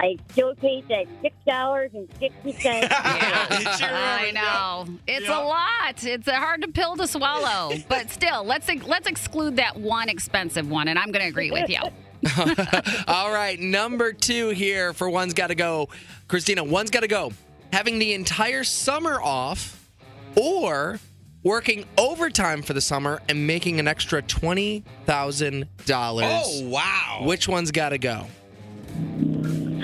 I 0.00 0.16
still 0.32 0.54
paid 0.56 0.88
that 0.88 1.06
six 1.22 1.36
dollars 1.46 1.90
and 1.94 2.08
sixty 2.18 2.52
cents. 2.60 2.88
Yeah, 2.90 3.48
She 3.76 3.84
I 3.84 4.26
remembers, 4.26 4.34
know 4.34 4.98
it's 5.06 5.28
a 5.28 5.38
lot. 5.38 6.02
It's 6.04 6.26
a 6.28 6.34
hard 6.36 6.62
to 6.62 6.68
pill 6.68 6.96
to 6.96 7.06
swallow, 7.06 7.74
but 7.88 8.10
still, 8.10 8.44
let's 8.44 8.68
let's 8.86 9.06
exclude 9.06 9.56
that 9.56 9.76
one 9.76 10.08
expensive 10.08 10.68
one, 10.68 10.88
and 10.88 10.98
I'm 10.98 11.12
going 11.12 11.22
to 11.22 11.28
agree 11.28 11.50
with 11.50 11.68
you. 11.70 11.78
All 13.06 13.30
right, 13.32 13.58
number 13.60 14.12
two 14.12 14.48
here 14.48 14.92
for 14.92 15.08
one's 15.10 15.34
got 15.34 15.48
to 15.48 15.54
go. 15.54 15.88
Christina, 16.26 16.64
one's 16.64 16.90
got 16.90 17.00
to 17.00 17.08
go. 17.08 17.32
Having 17.72 17.98
the 17.98 18.14
entire 18.14 18.64
summer 18.64 19.20
off 19.20 19.88
or 20.36 20.98
working 21.42 21.84
overtime 21.98 22.62
for 22.62 22.72
the 22.72 22.80
summer 22.80 23.20
and 23.28 23.46
making 23.46 23.78
an 23.78 23.86
extra 23.86 24.22
$20,000. 24.22 25.66
Oh 25.86 26.68
wow! 26.68 27.20
Which 27.24 27.46
one's 27.48 27.70
got 27.70 27.90
to 27.90 27.98
go? 27.98 28.26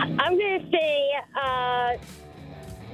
I'm 0.00 0.38
going 0.38 0.60
to 0.60 0.70
say 0.70 1.10
uh, 1.40 1.96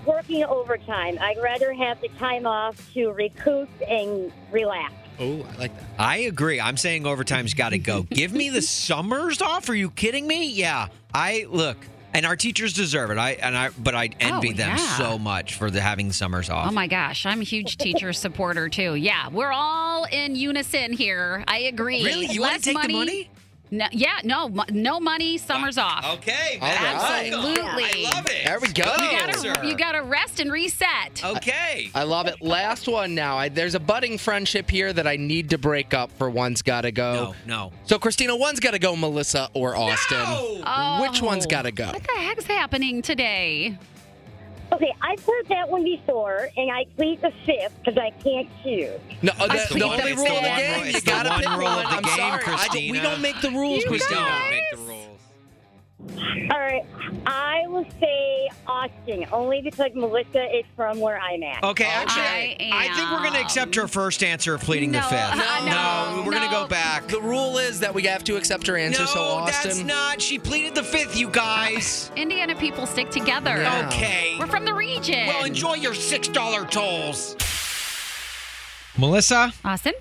working 0.04 0.44
overtime. 0.44 1.18
I'd 1.20 1.38
rather 1.42 1.72
have 1.72 2.00
the 2.00 2.08
time 2.18 2.46
off 2.46 2.92
to 2.94 3.10
recoup 3.10 3.68
and 3.88 4.32
relax. 4.50 4.92
Oh, 5.18 5.42
I 5.42 5.56
like 5.56 5.78
that. 5.78 5.86
I 5.98 6.16
agree. 6.18 6.60
I'm 6.60 6.76
saying 6.76 7.06
overtime's 7.06 7.54
got 7.54 7.70
to 7.70 7.78
go. 7.78 8.02
Give 8.10 8.32
me 8.32 8.50
the 8.50 8.62
summers 8.62 9.40
off. 9.40 9.68
Are 9.68 9.74
you 9.74 9.90
kidding 9.90 10.26
me? 10.26 10.50
Yeah. 10.50 10.88
I 11.14 11.46
look. 11.48 11.78
And 12.12 12.24
our 12.24 12.36
teachers 12.36 12.72
deserve 12.72 13.10
it. 13.10 13.18
I 13.18 13.32
and 13.32 13.54
I, 13.54 13.68
but 13.70 13.94
I 13.94 14.08
envy 14.20 14.52
them 14.52 14.70
yeah. 14.70 14.96
so 14.96 15.18
much 15.18 15.54
for 15.54 15.70
the 15.70 15.82
having 15.82 16.12
summers 16.12 16.48
off. 16.48 16.68
Oh 16.68 16.72
my 16.72 16.86
gosh, 16.86 17.26
I'm 17.26 17.42
a 17.42 17.44
huge 17.44 17.76
teacher 17.76 18.14
supporter 18.14 18.70
too. 18.70 18.94
Yeah, 18.94 19.28
we're 19.28 19.52
all 19.52 20.04
in 20.04 20.34
unison 20.34 20.94
here. 20.94 21.44
I 21.46 21.58
agree. 21.58 22.02
Really? 22.02 22.26
You 22.26 22.40
wanna 22.40 22.54
Less 22.54 22.62
take 22.62 22.80
the 22.80 22.88
money? 22.88 23.28
No, 23.70 23.86
yeah, 23.90 24.20
no, 24.22 24.48
no 24.70 25.00
money. 25.00 25.38
Summer's 25.38 25.76
off. 25.76 26.18
Okay, 26.18 26.58
All 26.60 26.68
right. 26.68 26.80
Absolutely. 26.80 28.06
I 28.06 28.10
love 28.14 28.26
it. 28.26 28.44
There 28.44 28.60
we 28.60 28.68
go. 28.68 28.84
You 28.84 29.10
gotta, 29.10 29.66
you 29.68 29.76
gotta 29.76 30.02
rest 30.02 30.38
and 30.38 30.52
reset. 30.52 31.24
Okay. 31.24 31.90
I 31.94 32.04
love 32.04 32.28
it. 32.28 32.40
Last 32.40 32.86
one 32.86 33.14
now. 33.14 33.36
I, 33.36 33.48
there's 33.48 33.74
a 33.74 33.80
budding 33.80 34.18
friendship 34.18 34.70
here 34.70 34.92
that 34.92 35.06
I 35.06 35.16
need 35.16 35.50
to 35.50 35.58
break 35.58 35.94
up 35.94 36.12
for 36.12 36.30
one's 36.30 36.62
got 36.62 36.82
to 36.82 36.92
go. 36.92 37.34
No, 37.44 37.54
no. 37.70 37.72
So, 37.86 37.98
Christina, 37.98 38.36
one's 38.36 38.60
got 38.60 38.72
to 38.72 38.78
go, 38.78 38.94
Melissa 38.94 39.48
or 39.52 39.74
Austin. 39.76 40.18
Oh. 40.20 41.02
Which 41.02 41.20
one's 41.20 41.46
got 41.46 41.62
to 41.62 41.72
go? 41.72 41.86
What 41.86 42.02
the 42.02 42.20
heck's 42.20 42.46
happening 42.46 43.02
today? 43.02 43.76
Okay, 44.76 44.92
I've 45.00 45.24
heard 45.24 45.48
that 45.48 45.70
one 45.70 45.84
before, 45.84 46.50
and 46.54 46.70
I 46.70 46.84
plead 46.96 47.22
the 47.22 47.32
fifth 47.46 47.72
because 47.82 47.96
I 47.96 48.10
can't 48.22 48.46
choose. 48.62 48.90
No, 49.22 49.32
uh, 49.40 49.46
I 49.48 49.56
the, 49.56 49.64
plead 49.68 49.72
the 49.72 49.78
the 49.78 49.84
only 49.86 50.12
rule 50.12 50.26
of 50.26 50.42
the 50.42 50.48
game, 50.48 50.84
the 50.84 50.92
you 50.92 51.00
got 51.00 51.22
to 51.22 51.48
rule 51.56 51.76
pick 51.76 51.84
of 51.86 51.90
the 51.90 51.96
I'm 51.96 52.02
game, 52.02 52.16
sorry. 52.16 52.42
I 52.46 52.68
we 52.92 53.00
don't 53.00 53.22
make 53.22 53.40
the 53.40 53.50
rules, 53.52 53.82
You 53.84 53.88
Christina. 53.88 54.20
don't 54.20 54.50
make 54.50 54.62
the 54.70 54.76
rules. 54.76 54.85
All 56.50 56.58
right, 56.60 56.84
I 57.26 57.64
will 57.66 57.86
say 58.00 58.48
Austin, 58.66 59.26
only 59.32 59.60
because 59.62 59.90
Melissa 59.94 60.44
is 60.56 60.64
from 60.76 61.00
where 61.00 61.18
I'm 61.18 61.42
at. 61.42 61.62
Okay, 61.64 61.84
actually, 61.84 62.22
I 62.22 62.86
I, 62.86 62.96
think 62.96 63.10
we're 63.10 63.18
going 63.22 63.32
to 63.34 63.40
accept 63.40 63.74
her 63.74 63.88
first 63.88 64.22
answer 64.22 64.54
of 64.54 64.60
pleading 64.60 64.92
No, 64.92 65.00
the 65.00 65.06
fifth. 65.08 65.20
uh, 65.20 65.64
no, 65.64 66.22
we're 66.24 66.32
going 66.32 66.48
to 66.48 66.54
go 66.54 66.66
back. 66.66 67.08
The 67.08 67.20
rule 67.20 67.58
is 67.58 67.80
that 67.80 67.92
we 67.94 68.02
have 68.04 68.22
to 68.24 68.36
accept 68.36 68.66
her 68.68 68.76
answer. 68.76 69.02
no, 69.02 69.06
so, 69.06 69.20
Austin. 69.20 69.68
that's 69.70 69.82
not. 69.82 70.22
She 70.22 70.38
pleaded 70.38 70.74
the 70.74 70.82
fifth, 70.84 71.16
you 71.16 71.28
guys. 71.28 72.10
Indiana 72.16 72.54
people 72.54 72.86
stick 72.86 73.10
together. 73.10 73.56
Yeah. 73.56 73.86
Okay. 73.88 74.36
We're 74.38 74.46
from 74.46 74.64
the 74.64 74.74
region. 74.74 75.26
Well, 75.26 75.44
enjoy 75.44 75.74
your 75.74 75.92
$6 75.94 76.70
tolls. 76.70 77.36
Melissa, 78.98 79.52
Austin? 79.64 79.92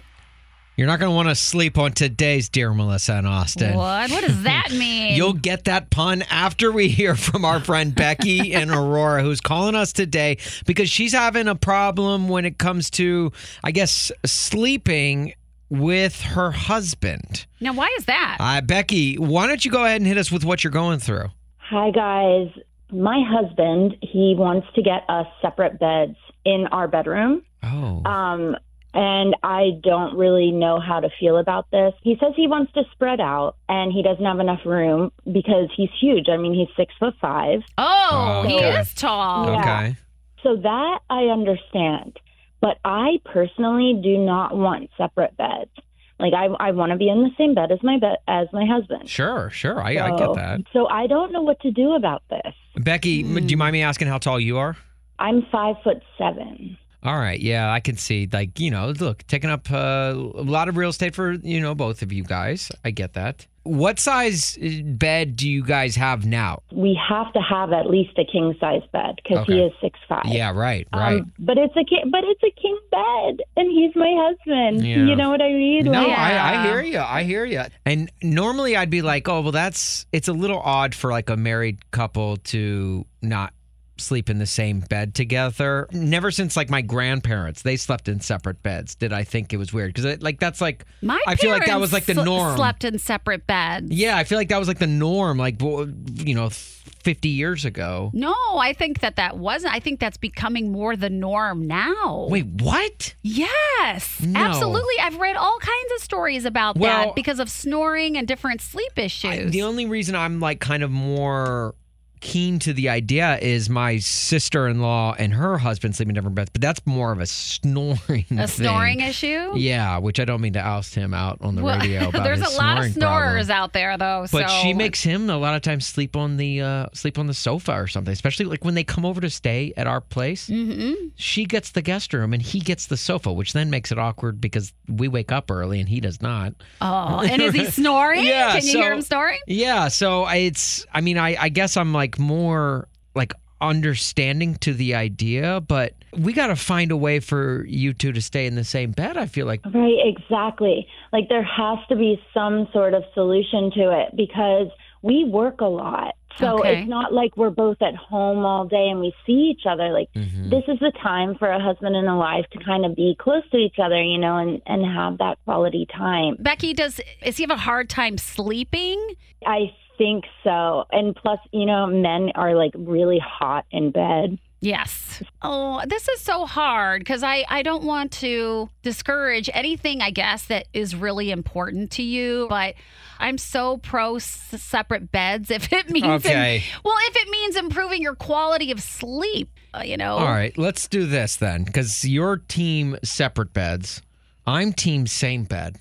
You're 0.75 0.87
not 0.87 0.99
going 0.99 1.09
to 1.11 1.15
want 1.15 1.29
to 1.29 1.35
sleep 1.35 1.77
on 1.77 1.93
today's 1.93 2.49
Dear 2.49 2.73
Melissa 2.73 3.13
and 3.13 3.27
Austin. 3.27 3.75
What? 3.75 4.11
What 4.11 4.25
does 4.25 4.43
that 4.43 4.71
mean? 4.77 5.15
You'll 5.15 5.33
get 5.33 5.65
that 5.65 5.89
pun 5.89 6.23
after 6.29 6.71
we 6.71 6.89
hear 6.89 7.15
from 7.15 7.45
our 7.45 7.59
friend 7.59 7.95
Becky 7.95 8.53
and 8.55 8.69
Aurora, 8.71 9.23
who's 9.23 9.39
calling 9.41 9.75
us 9.75 9.93
today 9.93 10.37
because 10.65 10.89
she's 10.89 11.13
having 11.13 11.47
a 11.47 11.55
problem 11.55 12.27
when 12.27 12.45
it 12.45 12.57
comes 12.57 12.89
to, 12.91 13.31
I 13.63 13.71
guess, 13.71 14.11
sleeping 14.25 15.33
with 15.69 16.21
her 16.21 16.51
husband. 16.51 17.45
now, 17.59 17.73
why 17.73 17.93
is 17.97 18.05
that? 18.05 18.37
Uh, 18.39 18.61
Becky, 18.61 19.15
why 19.15 19.47
don't 19.47 19.63
you 19.65 19.71
go 19.71 19.83
ahead 19.83 19.99
and 20.01 20.07
hit 20.07 20.17
us 20.17 20.31
with 20.31 20.45
what 20.45 20.63
you're 20.63 20.71
going 20.71 20.99
through? 20.99 21.29
Hi, 21.57 21.89
guys. 21.91 22.49
My 22.91 23.23
husband, 23.27 23.95
he 24.01 24.35
wants 24.37 24.67
to 24.75 24.81
get 24.83 25.09
us 25.09 25.25
separate 25.41 25.79
beds 25.79 26.17
in 26.45 26.67
our 26.71 26.87
bedroom. 26.87 27.41
Oh. 27.63 28.03
Um, 28.05 28.55
and 28.95 29.35
I 29.43 29.71
don't 29.83 30.17
really 30.17 30.51
know 30.51 30.79
how 30.79 31.01
to 31.01 31.09
feel 31.19 31.37
about 31.37 31.69
this. 31.69 31.93
He 32.01 32.15
says 32.17 32.31
he 32.35 32.47
wants 32.47 32.71
to 32.73 32.83
spread 32.93 33.19
out 33.19 33.57
and 33.67 33.91
he 33.91 34.01
doesn't 34.01 34.23
have 34.23 34.39
enough 34.39 34.65
room 34.65 35.11
because 35.29 35.69
he's 35.75 35.89
huge. 35.99 36.29
I 36.29 36.37
mean, 36.37 36.53
he's 36.53 36.73
six 36.77 36.93
foot 36.97 37.13
five. 37.19 37.59
oh, 37.77 38.09
Oh, 38.11 38.47
he 38.47 38.55
is 38.55 38.93
tall. 38.93 39.51
Yeah. 39.51 39.59
Okay. 39.59 39.97
So 40.43 40.55
that 40.55 40.99
I 41.09 41.23
understand. 41.25 42.17
But 42.61 42.79
I 42.85 43.19
personally 43.25 43.99
do 44.01 44.17
not 44.17 44.55
want 44.55 44.89
separate 44.97 45.35
beds. 45.35 45.71
Like 46.17 46.33
I, 46.33 46.45
I 46.45 46.71
want 46.71 46.93
to 46.93 46.97
be 46.97 47.09
in 47.09 47.21
the 47.21 47.31
same 47.37 47.53
bed 47.53 47.73
as 47.73 47.83
my 47.83 47.99
bed 47.99 48.17
as 48.29 48.47
my 48.53 48.65
husband. 48.65 49.09
Sure, 49.09 49.49
sure. 49.49 49.81
I, 49.81 49.97
I 49.97 50.17
get 50.17 50.33
that. 50.35 50.61
So 50.71 50.87
I 50.87 51.07
don't 51.07 51.33
know 51.33 51.41
what 51.41 51.59
to 51.61 51.71
do 51.71 51.93
about 51.95 52.23
this. 52.29 52.53
Becky, 52.77 53.19
m 53.21 53.35
do 53.35 53.41
you 53.41 53.57
hmm. 53.57 53.59
mind 53.59 53.73
me 53.73 53.81
asking 53.81 54.07
how 54.07 54.17
tall 54.17 54.39
you 54.39 54.57
are? 54.57 54.77
I'm 55.19 55.45
five 55.51 55.75
foot 55.83 56.01
seven. 56.17 56.77
All 57.05 57.17
right. 57.19 57.39
Yeah, 57.39 57.71
I 57.71 57.81
can 57.81 57.97
see. 57.97 58.27
Like, 58.31 58.59
you 58.59 58.71
know, 58.71 58.89
look, 58.89 59.25
taking 59.27 59.51
up 59.51 59.71
uh, 59.71 60.13
a 60.15 60.41
lot 60.43 60.67
of 60.69 60.75
real 60.75 60.89
estate 60.89 61.13
for, 61.13 61.33
you 61.33 61.61
know, 61.61 61.75
both 61.75 62.01
of 62.01 62.11
you 62.11 62.23
guys. 62.23 62.71
I 62.83 62.89
get 62.89 63.13
that. 63.13 63.45
What 63.61 63.99
size 63.99 64.57
uh, 64.57 64.81
bed 64.83 65.35
do 65.35 65.49
you 65.49 65.63
guys 65.63 65.95
have 65.95 66.25
now? 66.25 66.61
We 66.71 66.99
have 67.09 67.31
to 67.33 67.39
have 67.41 67.73
at 67.73 67.89
least 67.89 68.17
a 68.17 68.25
king 68.25 68.55
size 68.59 68.81
bed 68.91 69.15
because 69.23 69.45
he 69.47 69.59
is 69.59 69.71
six 69.81 69.99
five. 70.07 70.25
Yeah, 70.25 70.51
right, 70.51 70.87
right. 70.93 71.21
Um, 71.21 71.33
but 71.39 71.57
it's 71.57 71.75
a 71.75 71.83
king, 71.83 72.11
but 72.11 72.23
it's 72.23 72.43
a 72.43 72.51
king 72.59 72.77
bed, 72.91 73.43
and 73.57 73.71
he's 73.71 73.95
my 73.95 74.13
husband. 74.17 74.85
Yeah. 74.85 74.97
You 74.97 75.15
know 75.15 75.31
what 75.31 75.41
I 75.41 75.51
mean? 75.51 75.85
No, 75.85 76.07
Like, 76.07 76.17
I, 76.17 76.63
I 76.63 76.67
hear 76.67 76.81
you. 76.81 76.99
I 76.99 77.23
hear 77.23 77.43
you. 77.45 77.63
And 77.85 78.11
normally 78.21 78.75
I'd 78.75 78.91
be 78.91 79.01
like, 79.01 79.27
oh, 79.27 79.41
well, 79.41 79.51
that's 79.51 80.05
it's 80.11 80.27
a 80.27 80.33
little 80.33 80.59
odd 80.59 80.93
for 80.93 81.09
like 81.11 81.31
a 81.31 81.37
married 81.37 81.89
couple 81.89 82.37
to 82.37 83.05
not 83.23 83.51
sleep 83.97 84.29
in 84.29 84.39
the 84.39 84.45
same 84.45 84.81
bed 84.81 85.13
together. 85.15 85.87
Never 85.91 86.31
since 86.31 86.55
like 86.57 86.69
my 86.69 86.81
grandparents, 86.81 87.61
they 87.61 87.77
slept 87.77 88.07
in 88.07 88.19
separate 88.19 88.61
beds. 88.63 88.95
Did 88.95 89.13
I 89.13 89.23
think 89.23 89.53
it 89.53 89.57
was 89.57 89.71
weird? 89.73 89.93
Because 89.93 90.21
like 90.21 90.39
that's 90.39 90.61
like 90.61 90.85
My 91.01 91.21
I 91.27 91.35
feel 91.35 91.51
like 91.51 91.65
that 91.65 91.79
was 91.79 91.93
like 91.93 92.05
the 92.05 92.13
norm. 92.15 92.55
Slept 92.57 92.83
in 92.83 92.99
separate 92.99 93.47
beds. 93.47 93.91
Yeah, 93.91 94.17
I 94.17 94.23
feel 94.23 94.37
like 94.37 94.49
that 94.49 94.59
was 94.59 94.67
like 94.67 94.79
the 94.79 94.87
norm. 94.87 95.37
Like 95.37 95.61
you 95.61 96.35
know, 96.35 96.49
fifty 96.49 97.29
years 97.29 97.65
ago. 97.65 98.11
No, 98.13 98.35
I 98.57 98.73
think 98.73 98.99
that 98.99 99.15
that 99.17 99.37
wasn't. 99.37 99.73
I 99.73 99.79
think 99.79 99.99
that's 99.99 100.17
becoming 100.17 100.71
more 100.71 100.95
the 100.95 101.09
norm 101.09 101.65
now. 101.67 102.27
Wait, 102.29 102.45
what? 102.45 103.15
Yes, 103.21 104.19
No. 104.21 104.39
absolutely. 104.39 104.95
I've 105.01 105.17
read 105.17 105.35
all 105.35 105.57
kinds 105.59 105.91
of 105.95 106.03
stories 106.03 106.45
about 106.45 106.77
Well- 106.77 107.07
that 107.07 107.15
because 107.15 107.39
of 107.39 107.49
snoring 107.49 108.17
and 108.17 108.27
different 108.27 108.61
sleep 108.61 108.97
issues. 108.97 109.31
I- 109.31 109.43
the 109.45 109.61
only 109.63 109.85
reason 109.85 110.15
I'm 110.15 110.39
like 110.39 110.59
kind 110.59 110.83
of 110.83 110.91
more 110.91 111.75
keen 112.21 112.59
to 112.59 112.73
the 112.73 112.89
idea 112.89 113.37
is 113.39 113.69
my 113.69 113.97
sister-in-law 113.99 115.15
and 115.17 115.33
her 115.33 115.57
husband 115.57 115.95
sleep 115.95 116.09
in 116.09 116.15
different 116.15 116.35
beds, 116.35 116.49
but 116.51 116.61
that's 116.61 116.85
more 116.85 117.11
of 117.11 117.19
a 117.19 117.25
snoring. 117.25 117.97
a 118.31 118.47
thing. 118.47 118.47
snoring 118.47 118.99
issue. 118.99 119.51
Yeah, 119.55 119.97
which 119.97 120.19
I 120.19 120.25
don't 120.25 120.41
mean 120.41 120.53
to 120.53 120.59
oust 120.59 120.95
him 120.95 121.13
out 121.13 121.37
on 121.41 121.55
the 121.55 121.63
Well, 121.63 121.79
radio 121.79 122.09
about 122.09 122.23
there's 122.23 122.41
a 122.41 122.57
lot 122.57 122.77
of 122.85 122.91
snorers 122.93 123.47
problem. 123.47 123.51
out 123.51 123.73
there, 123.73 123.97
though. 123.97 124.25
But 124.31 124.49
so 124.49 124.55
she 124.61 124.73
makes 124.73 125.01
him 125.01 125.29
a 125.29 125.37
lot 125.37 125.55
of 125.55 125.61
times 125.61 125.85
sleep 125.85 126.15
on 126.15 126.37
the 126.37 126.61
uh, 126.61 126.85
sleep 126.93 127.17
on 127.17 127.27
the 127.27 127.33
sofa 127.33 127.73
or 127.73 127.87
something. 127.87 128.11
Especially 128.11 128.45
like 128.45 128.63
when 128.63 128.75
they 128.75 128.83
come 128.83 129.05
over 129.05 129.21
to 129.21 129.29
stay 129.29 129.73
at 129.77 129.87
our 129.87 130.01
place. 130.01 130.47
Mm-hmm. 130.49 131.07
She 131.15 131.45
gets 131.45 131.71
the 131.71 131.81
guest 131.81 132.13
room 132.13 132.33
and 132.33 132.41
he 132.41 132.59
gets 132.59 132.87
the 132.87 132.97
sofa, 132.97 133.31
which 133.33 133.53
then 133.53 133.69
makes 133.69 133.91
it 133.91 133.97
awkward 133.97 134.39
because 134.41 134.73
we 134.87 135.07
wake 135.07 135.31
up 135.31 135.49
early 135.49 135.79
and 135.79 135.89
he 135.89 135.99
does 135.99 136.21
not. 136.21 136.53
Oh, 136.81 137.21
and 137.27 137.41
is 137.41 137.53
he 137.53 137.65
snoring? 137.71 138.25
Yeah, 138.25 138.53
Can 138.57 138.65
you 138.65 138.71
so- 138.73 138.79
hear 138.79 138.93
him 138.93 139.01
snoring? 139.01 139.39
Yeah, 139.47 139.87
so 139.87 140.23
I- 140.23 140.35
it's 140.45 140.85
I 140.93 141.01
mean 141.01 141.17
I 141.17 141.35
I 141.39 141.49
guess 141.49 141.77
I'm 141.77 141.93
like 141.93 142.04
more 142.19 142.87
like 143.15 143.33
understanding 143.61 144.55
to 144.55 144.73
the 144.73 144.95
idea, 144.95 145.61
but 145.61 145.93
we 146.17 146.33
got 146.33 146.47
to 146.47 146.55
find 146.55 146.91
a 146.91 146.97
way 146.97 147.19
for 147.19 147.65
you 147.67 147.93
two 147.93 148.11
to 148.11 148.21
stay 148.21 148.45
in 148.45 148.55
the 148.55 148.63
same 148.63 148.91
bed. 148.91 149.17
I 149.17 149.25
feel 149.25 149.45
like 149.45 149.61
Right, 149.65 149.97
exactly. 150.03 150.87
Like 151.11 151.29
there 151.29 151.43
has 151.43 151.79
to 151.89 151.95
be 151.95 152.21
some 152.33 152.67
sort 152.73 152.93
of 152.93 153.03
solution 153.13 153.71
to 153.71 154.01
it 154.01 154.15
because 154.15 154.67
we 155.01 155.23
work 155.25 155.61
a 155.61 155.65
lot. 155.65 156.15
So 156.37 156.59
Okay. 156.59 156.79
it's 156.81 156.89
not 156.89 157.13
like 157.13 157.37
we're 157.37 157.49
both 157.49 157.81
at 157.81 157.95
home 157.95 158.43
all 158.43 158.65
day 158.65 158.87
and 158.89 158.99
we 158.99 159.13
see 159.25 159.53
each 159.55 159.65
other. 159.69 159.89
Like 159.89 160.09
Mm-hmm. 160.15 160.49
this 160.49 160.63
is 160.67 160.79
the 160.79 160.91
time 161.01 161.35
for 161.37 161.49
a 161.49 161.61
husband 161.61 161.95
and 161.95 162.07
a 162.09 162.15
wife 162.15 162.45
to 162.53 162.63
kind 162.63 162.85
of 162.85 162.95
be 162.95 163.15
close 163.19 163.43
to 163.51 163.57
each 163.57 163.75
other, 163.81 164.01
you 164.01 164.17
know, 164.17 164.37
and, 164.37 164.61
and 164.65 164.85
have 164.85 165.17
that 165.19 165.37
quality 165.45 165.85
time. 165.95 166.35
Becky, 166.39 166.73
does 166.73 166.99
is 167.23 167.37
he 167.37 167.43
have 167.43 167.51
a 167.51 167.55
hard 167.57 167.89
time 167.89 168.17
sleeping? 168.17 168.99
I 169.45 169.71
think 169.97 170.25
so. 170.43 170.85
And 170.91 171.15
plus, 171.15 171.39
you 171.51 171.65
know, 171.65 171.87
men 171.87 172.31
are 172.35 172.55
like 172.55 172.71
really 172.75 173.19
hot 173.19 173.65
in 173.71 173.91
bed. 173.91 174.37
Yes. 174.61 175.21
Oh, 175.43 175.81
this 175.85 176.07
is 176.09 176.21
so 176.21 176.45
hard 176.45 177.01
because 177.01 177.21
I, 177.21 177.45
I 177.49 177.61
don't 177.61 177.83
want 177.83 178.11
to 178.13 178.69
discourage 178.81 179.49
anything, 179.53 180.01
I 180.01 180.09
guess, 180.09 180.45
that 180.47 180.67
is 180.73 180.95
really 180.95 181.29
important 181.29 181.91
to 181.91 182.03
you. 182.03 182.47
But 182.49 182.73
I'm 183.19 183.37
so 183.37 183.77
pro 183.77 184.15
s- 184.15 184.25
separate 184.57 185.11
beds 185.11 185.51
if 185.51 185.71
it 185.71 185.89
means. 185.89 186.05
Okay. 186.25 186.63
well, 186.83 186.95
if 187.09 187.15
it 187.15 187.29
means 187.29 187.55
improving 187.57 188.01
your 188.01 188.15
quality 188.15 188.71
of 188.71 188.81
sleep, 188.81 189.51
uh, 189.75 189.83
you 189.85 189.97
know. 189.97 190.17
All 190.17 190.25
right, 190.25 190.57
let's 190.57 190.87
do 190.87 191.05
this 191.05 191.35
then 191.35 191.65
cuz 191.65 192.03
your 192.07 192.37
team 192.37 192.97
separate 193.03 193.53
beds. 193.53 194.01
I'm 194.47 194.73
team 194.73 195.05
same 195.05 195.43
bed. 195.43 195.77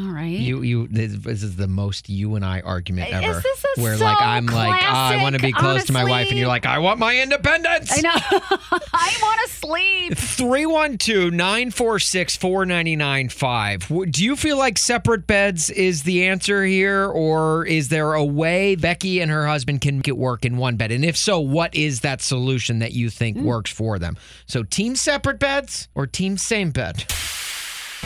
All 0.00 0.12
right. 0.12 0.26
You 0.26 0.62
you 0.62 0.86
this 0.88 1.12
this 1.16 1.42
is 1.42 1.56
the 1.56 1.66
most 1.66 2.08
you 2.08 2.36
and 2.36 2.44
I 2.44 2.60
argument 2.60 3.12
ever. 3.12 3.42
where 3.76 3.96
so 3.96 4.04
like 4.04 4.20
I'm 4.20 4.46
like 4.46 4.82
"Ah, 4.84 5.10
I 5.10 5.22
want 5.22 5.34
to 5.34 5.42
be 5.42 5.52
close 5.52 5.84
to 5.86 5.92
my 5.92 6.04
wife 6.04 6.28
and 6.28 6.38
you're 6.38 6.46
like 6.48 6.66
I 6.66 6.78
want 6.78 7.00
my 7.00 7.20
independence. 7.20 7.90
I 7.92 8.00
know. 8.02 8.10
I 8.92 9.18
want 9.20 9.40
to 9.46 9.54
sleep. 9.54 10.16
312 10.16 11.32
946 11.32 12.36
4995. 12.36 14.10
Do 14.12 14.24
you 14.24 14.36
feel 14.36 14.56
like 14.56 14.78
separate 14.78 15.26
beds 15.26 15.70
is 15.70 16.04
the 16.04 16.26
answer 16.26 16.64
here, 16.64 17.06
or 17.06 17.66
is 17.66 17.88
there 17.88 18.14
a 18.14 18.24
way 18.24 18.76
Becky 18.76 19.20
and 19.20 19.30
her 19.30 19.46
husband 19.46 19.80
can 19.80 19.98
get 20.00 20.16
work 20.16 20.44
in 20.44 20.56
one 20.56 20.76
bed? 20.76 20.92
And 20.92 21.04
if 21.04 21.16
so, 21.16 21.40
what 21.40 21.74
is 21.74 22.00
that 22.00 22.20
solution 22.22 22.78
that 22.80 22.92
you 22.92 23.10
think 23.10 23.36
works 23.38 23.70
for 23.72 23.98
them? 23.98 24.16
So, 24.46 24.62
team 24.62 24.96
separate 24.96 25.38
beds 25.38 25.88
or 25.94 26.06
team 26.06 26.36
same 26.38 26.70
bed? 26.70 27.04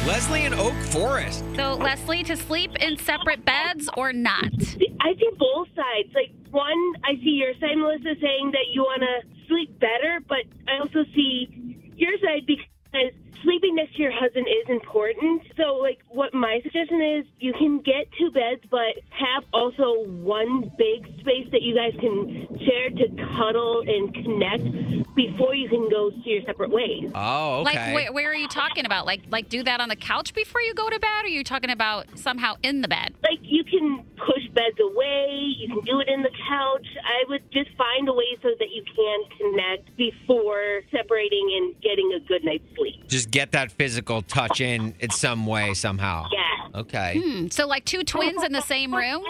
Leslie 0.06 0.44
in 0.44 0.54
Oak 0.54 0.74
Forest. 0.90 1.44
So, 1.54 1.74
Leslie, 1.74 2.24
to 2.24 2.36
sleep 2.36 2.74
in 2.80 2.98
separate 2.98 3.44
beds 3.44 3.88
or 3.96 4.12
not? 4.12 4.52
I 5.00 5.14
see 5.14 5.30
both 5.38 5.68
sides. 5.76 6.10
Like 6.14 6.32
one, 6.50 6.94
I 7.04 7.14
see 7.22 7.38
your 7.38 7.54
side, 7.60 7.76
Melissa, 7.76 8.14
saying 8.20 8.50
that 8.52 8.72
you 8.72 8.82
want 8.82 9.02
to 9.02 9.46
sleep 9.46 9.78
better, 9.78 10.20
but 10.28 10.44
I 10.66 10.78
also 10.80 11.04
see 11.14 11.76
your 11.96 12.12
side 12.18 12.46
because 12.46 13.12
sleeping 13.42 13.74
next 13.76 13.96
to 13.96 14.02
your 14.02 14.12
husband 14.12 14.46
is 14.48 14.68
important. 14.68 15.42
So, 15.56 15.74
like, 15.76 15.98
what 16.08 16.34
my 16.34 16.60
suggestion 16.62 17.02
is, 17.02 17.26
you 17.38 17.52
can 17.52 17.80
get 17.80 18.06
two 18.18 18.30
beds, 18.30 18.62
but 18.70 19.02
have 19.10 19.44
also 19.52 20.04
one 20.06 20.70
big 20.78 21.06
space 21.20 21.48
that 21.52 21.62
you 21.62 21.74
guys 21.74 21.92
can 22.00 22.46
share 22.64 22.90
to 22.90 23.08
cuddle 23.36 23.82
and 23.86 24.14
connect 24.14 25.14
before 25.14 25.54
you 25.54 25.68
can 25.68 25.88
go 25.90 26.10
to 26.10 26.28
your 26.28 26.42
separate 26.44 26.70
ways. 26.70 27.10
Oh, 27.14 27.60
okay. 27.60 27.76
Like, 27.76 27.94
where, 27.94 28.12
where 28.12 28.30
are 28.30 28.34
you 28.34 28.48
talking 28.48 28.86
about? 28.86 29.06
Like, 29.06 29.22
like 29.30 29.48
do 29.48 29.62
that 29.62 29.80
on 29.80 29.88
the 29.88 29.96
couch 29.96 30.34
before 30.34 30.60
you 30.60 30.74
go 30.74 30.88
to 30.88 30.98
bed, 30.98 31.24
or 31.24 31.26
are 31.26 31.28
you 31.28 31.44
talking 31.44 31.70
about 31.70 32.18
somehow 32.18 32.54
in 32.62 32.80
the 32.80 32.88
bed? 32.88 33.14
Like, 33.22 33.40
you 33.42 33.64
can 33.64 34.04
push 34.16 34.46
beds 34.54 34.78
away, 34.80 35.54
you 35.58 35.68
can 35.68 35.80
do 35.84 36.00
it 36.00 36.08
in 36.08 36.22
the 36.22 36.30
couch. 36.48 36.86
I 37.04 37.24
would 37.28 37.42
just 37.52 37.70
find 37.76 38.08
a 38.08 38.12
way 38.12 38.36
so 38.42 38.50
that 38.58 38.70
you 38.70 38.84
can 38.84 39.20
connect 39.36 39.96
before 39.96 40.82
separating 40.90 41.48
and 41.58 41.80
getting 41.82 42.12
a 42.12 42.20
good 42.20 42.44
night's 42.44 42.64
sleep. 42.76 43.08
Just 43.08 43.30
get 43.32 43.50
that 43.52 43.72
physical 43.72 44.22
touch 44.22 44.60
in 44.60 44.94
in 45.00 45.10
some 45.10 45.46
way, 45.46 45.74
somehow. 45.74 46.26
Yeah. 46.32 46.80
Okay. 46.80 47.20
Hmm. 47.22 47.48
So, 47.48 47.66
like 47.66 47.84
two 47.84 48.02
twins 48.04 48.42
in 48.44 48.52
the 48.52 48.62
same 48.62 48.94
room? 48.94 49.22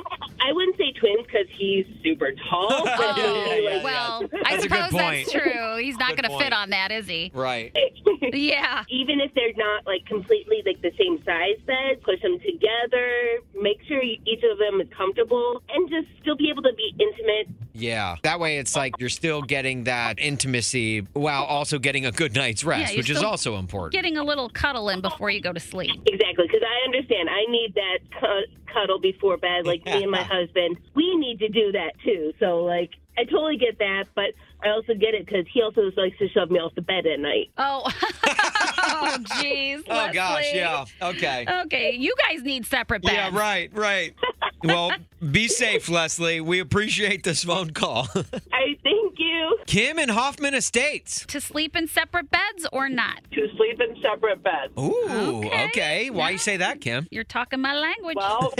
I 0.45 0.53
wouldn't 0.53 0.77
say 0.77 0.93
twins 0.93 1.27
because 1.27 1.47
he's 1.57 1.87
super 2.05 2.33
tall. 2.51 2.69
but 2.85 2.99
Oh, 3.01 3.45
maybe, 3.49 3.67
like- 3.77 3.85
well, 3.85 4.23
I 4.45 4.53
That's 4.57 4.67
a 4.67 4.69
suppose 4.69 4.91
that's 4.93 5.33
true. 5.33 5.77
He's 5.79 5.97
not 5.99 6.17
going 6.17 6.31
to 6.31 6.39
fit 6.39 6.53
on 6.53 6.71
that, 6.71 6.93
is 6.93 7.07
he? 7.09 7.31
Right. 7.35 7.75
Yeah. 8.33 8.85
Even 8.89 9.21
if 9.21 9.35
they're 9.35 9.53
not 9.57 9.85
like 9.85 10.07
completely 10.07 10.63
like 10.65 10.81
the 10.81 10.93
same 10.99 11.23
size 11.25 11.59
bed, 11.67 12.01
push 12.03 12.21
them 12.23 12.39
together. 12.39 13.39
Make 13.61 13.81
sure 13.89 14.01
each 14.03 14.43
of 14.51 14.59
them 14.59 14.81
is 14.81 14.87
comfortable, 14.97 15.61
and 15.69 15.89
just 15.91 16.07
still 16.21 16.37
be 16.37 16.49
able 16.49 16.63
to 16.63 16.73
be 16.75 16.95
intimate. 16.99 17.49
Yeah. 17.75 18.17
That 18.23 18.39
way 18.41 18.59
it's 18.59 18.77
like 18.77 18.95
you're 18.99 19.09
still 19.09 19.43
getting 19.43 19.85
that 19.85 20.19
intimacy 20.19 21.01
while 21.13 21.45
also 21.45 21.79
getting 21.79 22.07
a 22.07 22.13
good 22.13 22.35
night's 22.35 22.65
rest, 22.65 22.93
you're 22.93 23.01
which 23.01 23.11
is 23.11 23.23
also 23.23 23.57
important. 23.57 23.92
Getting 23.93 24.17
a 24.17 24.25
little 24.25 24.49
cuddle 24.49 24.89
in 24.89 25.03
before 25.03 25.29
you 25.29 25.43
go 25.43 25.53
to 25.53 25.61
sleep. 25.61 25.91
Exactly, 26.07 26.47
because 26.47 26.63
I 26.67 26.87
understand. 26.87 27.29
I 27.29 27.45
need 27.51 27.75
that 27.75 27.99
cu- 28.19 28.73
cuddle 28.73 28.99
before 28.99 29.37
bed. 29.37 29.67
Like 29.67 29.85
me 29.85 30.03
and 30.03 30.11
my 30.11 30.23
husband, 30.31 30.79
we 30.95 31.15
need 31.17 31.39
to 31.41 31.49
do 31.49 31.73
that 31.73 31.93
too. 32.03 32.33
So 32.41 32.65
like, 32.65 32.91
I 33.19 33.25
totally 33.25 33.59
get 33.59 33.79
that, 33.79 34.05
but 34.15 34.33
I 34.63 34.71
also 34.71 34.95
get 34.95 35.15
it 35.15 35.27
because 35.27 35.45
he 35.53 35.63
also 35.63 35.91
likes 35.97 36.19
to 36.19 36.29
shove 36.29 36.51
me 36.51 36.59
off 36.59 36.75
the 36.75 36.83
bed 36.83 37.07
at 37.07 37.19
night. 37.19 37.51
Oh, 37.59 37.83
oh, 38.25 39.17
jeez. 39.41 39.83
Oh 39.93 40.11
gosh, 40.13 40.47
yeah. 40.55 40.85
Okay. 41.01 41.47
Okay, 41.65 41.97
you 41.97 42.15
guys 42.29 42.43
need 42.43 42.67
separate 42.67 43.03
beds. 43.03 43.15
Yeah, 43.15 43.31
right, 43.33 43.71
right. 43.75 44.15
Well, 44.65 44.93
be 45.33 45.49
safe, 45.49 45.89
Leslie. 45.89 46.41
We 46.41 46.61
appreciate 46.61 47.25
this 47.25 47.43
phone 47.43 47.73
call. 47.73 48.07
I 48.15 48.77
thank 48.85 49.19
you. 49.19 49.59
Kim 49.67 49.99
and 49.99 50.09
Hoffman 50.09 50.55
Estates. 50.55 51.27
To 51.27 51.41
sleep 51.41 51.75
in 51.75 51.89
separate 51.89 52.31
beds 52.31 52.65
or 52.73 52.89
not? 52.89 53.23
To 53.33 53.49
sleep 53.57 53.81
in 53.81 54.01
separate 54.01 54.41
beds. 54.45 54.73
Ooh, 54.79 55.45
okay. 55.67 56.11
Why 56.11 56.31
you 56.31 56.39
say 56.39 56.59
that, 56.59 56.81
Kim? 56.81 57.09
You're 57.11 57.25
talking 57.25 57.61
my 57.61 57.75
language. 57.75 58.15
Well, 58.17 58.55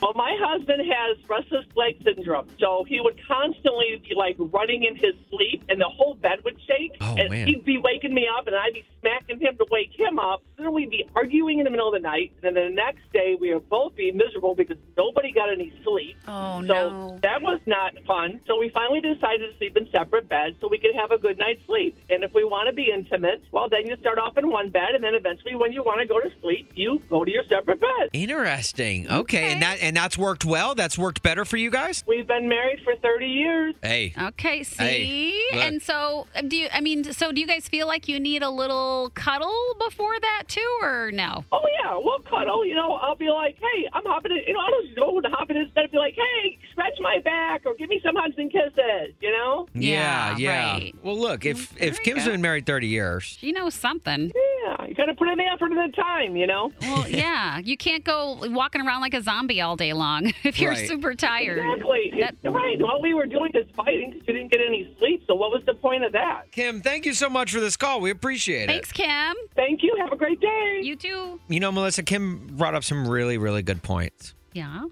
well, 0.00 0.12
my 0.14 0.36
husband 0.40 0.80
has 0.80 1.16
restless 1.28 1.66
leg 1.74 1.96
syndrome, 2.04 2.46
so 2.60 2.84
he 2.88 3.00
would 3.00 3.18
constantly 3.26 4.00
be 4.08 4.14
like 4.14 4.36
running 4.38 4.84
in 4.84 4.94
his 4.94 5.14
sleep, 5.28 5.47
and 5.68 5.80
the 5.80 5.88
whole 5.88 6.14
bed 6.14 6.38
would 6.44 6.56
shake. 6.66 6.92
Oh, 7.00 7.14
and 7.18 7.30
man. 7.30 7.46
he'd 7.46 7.64
be 7.64 7.78
waking 7.78 8.14
me 8.14 8.26
up, 8.38 8.46
and 8.46 8.56
I'd 8.56 8.74
be 8.74 8.84
smacking 9.00 9.40
him 9.40 9.56
to 9.58 9.66
wake 9.70 9.90
him 9.96 10.18
up. 10.18 10.42
Then 10.56 10.72
we'd 10.72 10.90
be 10.90 11.04
arguing 11.14 11.58
in 11.58 11.64
the 11.64 11.70
middle 11.70 11.88
of 11.88 11.94
the 11.94 12.00
night, 12.00 12.32
and 12.42 12.56
then 12.56 12.68
the 12.68 12.74
next 12.74 13.02
day 13.12 13.36
we 13.40 13.52
would 13.54 13.68
both 13.68 13.94
be 13.96 14.10
miserable 14.12 14.54
because 14.54 14.76
nobody 14.96 15.32
got 15.32 15.50
any 15.52 15.72
sleep. 15.84 16.16
Oh 16.26 16.60
So 16.62 16.66
no. 16.90 17.18
that 17.22 17.40
was 17.42 17.60
not 17.66 17.92
fun. 18.06 18.40
So 18.46 18.58
we 18.58 18.68
finally 18.70 19.00
decided 19.00 19.50
to 19.50 19.56
sleep 19.58 19.76
in 19.76 19.88
separate 19.92 20.28
beds 20.28 20.56
so 20.60 20.68
we 20.68 20.78
could 20.78 20.94
have 20.94 21.10
a 21.12 21.18
good 21.18 21.38
night's 21.38 21.64
sleep. 21.66 21.96
And 22.10 22.24
if 22.24 22.32
we 22.34 22.44
want 22.44 22.68
to 22.68 22.74
be 22.74 22.90
intimate, 22.92 23.42
well, 23.52 23.68
then 23.68 23.86
you 23.86 23.96
start 24.00 24.18
off 24.18 24.36
in 24.36 24.50
one 24.50 24.70
bed, 24.70 24.94
and 24.94 25.02
then 25.04 25.14
eventually, 25.14 25.54
when 25.54 25.72
you 25.72 25.82
want 25.82 26.00
to 26.00 26.06
go 26.06 26.20
to 26.20 26.30
sleep, 26.40 26.72
you 26.74 27.00
go 27.08 27.24
to 27.24 27.30
your 27.30 27.44
separate 27.48 27.80
bed. 27.80 28.08
Interesting. 28.12 29.10
Okay, 29.10 29.52
and 29.52 29.62
that 29.62 29.78
and 29.80 29.96
that's 29.96 30.16
worked 30.18 30.44
well. 30.44 30.74
That's 30.74 30.98
worked 30.98 31.22
better 31.22 31.44
for 31.44 31.56
you 31.56 31.70
guys. 31.70 32.04
We've 32.06 32.26
been 32.26 32.48
married 32.48 32.80
for 32.84 32.94
30 32.96 33.26
years. 33.26 33.74
Hey. 33.82 34.12
Okay, 34.20 34.62
see? 34.62 34.84
Hey, 34.84 35.37
look. 35.52 35.64
and 35.64 35.82
so 35.82 36.26
um, 36.36 36.48
do 36.48 36.56
you 36.56 36.68
I 36.72 36.80
mean 36.80 37.04
so 37.04 37.32
do 37.32 37.40
you 37.40 37.46
guys 37.46 37.68
feel 37.68 37.86
like 37.86 38.08
you 38.08 38.18
need 38.20 38.42
a 38.42 38.50
little 38.50 39.10
cuddle 39.14 39.74
before 39.78 40.18
that 40.20 40.44
too 40.48 40.78
or 40.82 41.10
no? 41.12 41.44
Oh 41.52 41.64
yeah, 41.82 41.94
we'll 41.96 42.20
cuddle. 42.20 42.64
You 42.64 42.74
know, 42.74 42.92
I'll 42.94 43.16
be 43.16 43.30
like, 43.30 43.56
hey, 43.58 43.88
I'm 43.92 44.04
hopping 44.04 44.32
in. 44.32 44.38
You 44.46 44.54
know, 44.54 44.60
I'll 44.60 44.82
just 44.82 44.96
go 44.96 45.20
to 45.20 45.28
hop 45.28 45.50
in 45.50 45.56
his 45.56 45.68
bed 45.70 45.84
and 45.84 45.92
be 45.92 45.98
like, 45.98 46.14
hey, 46.14 46.58
scratch 46.72 46.94
my 47.00 47.18
back 47.24 47.62
or 47.66 47.74
give 47.74 47.88
me 47.88 48.00
some 48.04 48.14
hugs 48.16 48.34
and 48.38 48.50
kisses. 48.50 49.14
You 49.20 49.30
know? 49.32 49.68
Yeah, 49.74 50.30
Yeah, 50.30 50.36
yeah. 50.38 50.72
right. 50.74 50.94
Well, 51.02 51.18
look, 51.18 51.44
if 51.46 51.74
if 51.80 51.98
you 51.98 52.04
Kim's 52.04 52.24
go. 52.24 52.32
been 52.32 52.42
married 52.42 52.66
30 52.66 52.86
years, 52.86 53.24
She 53.40 53.52
knows 53.52 53.74
something. 53.74 54.32
Yeah, 54.34 54.57
you 54.88 54.94
got 54.94 55.06
to 55.06 55.14
put 55.14 55.28
in 55.28 55.38
the 55.38 55.44
effort 55.44 55.70
and 55.72 55.92
the 55.92 55.96
time. 55.96 56.36
You 56.36 56.46
know? 56.46 56.72
Well, 56.82 57.08
yeah, 57.08 57.58
you 57.58 57.76
can't 57.76 58.04
go 58.04 58.38
walking 58.50 58.80
around 58.86 59.00
like 59.00 59.14
a 59.14 59.22
zombie 59.22 59.60
all 59.60 59.76
day 59.76 59.92
long 59.92 60.32
if 60.44 60.58
you're 60.60 60.72
Right. 60.72 60.88
super 60.88 61.14
tired. 61.14 61.58
Exactly. 61.58 62.12
That- 62.20 62.52
right. 62.52 62.80
All 62.82 63.00
we 63.02 63.14
were 63.14 63.26
doing 63.26 63.50
is 63.54 63.66
fighting 63.76 64.10
because 64.12 64.26
you 64.28 64.34
didn't 64.34 64.50
get 64.52 64.60
any 64.66 64.94
sleep. 64.98 65.22
So 65.26 65.34
what 65.34 65.50
was 65.50 65.62
the 65.66 65.74
point 65.74 66.04
of 66.04 66.12
that? 66.12 66.50
Kim, 66.52 66.80
thank 66.80 67.06
you 67.06 67.14
so 67.14 67.28
much 67.28 67.52
for 67.52 67.60
this 67.60 67.76
call. 67.76 68.00
We 68.00 68.10
appreciate 68.10 68.64
it. 68.64 68.68
Thanks, 68.72 68.90
it. 68.90 68.94
Kim. 68.94 69.36
Thank 69.54 69.82
you. 69.82 69.94
Have 70.00 70.12
a 70.12 70.16
great 70.16 70.40
day. 70.40 70.80
You 70.82 70.96
too. 70.96 71.40
You 71.48 71.60
know, 71.60 71.72
Melissa, 71.72 72.02
Kim 72.02 72.46
brought 72.56 72.74
up 72.74 72.84
some 72.84 73.08
really, 73.08 73.38
really 73.38 73.62
good 73.62 73.82
points, 73.82 74.34
Yeah. 74.52 74.84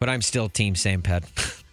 but 0.00 0.08
I'm 0.08 0.22
still 0.22 0.48
team 0.48 0.74
same 0.74 1.02
pet. 1.02 1.24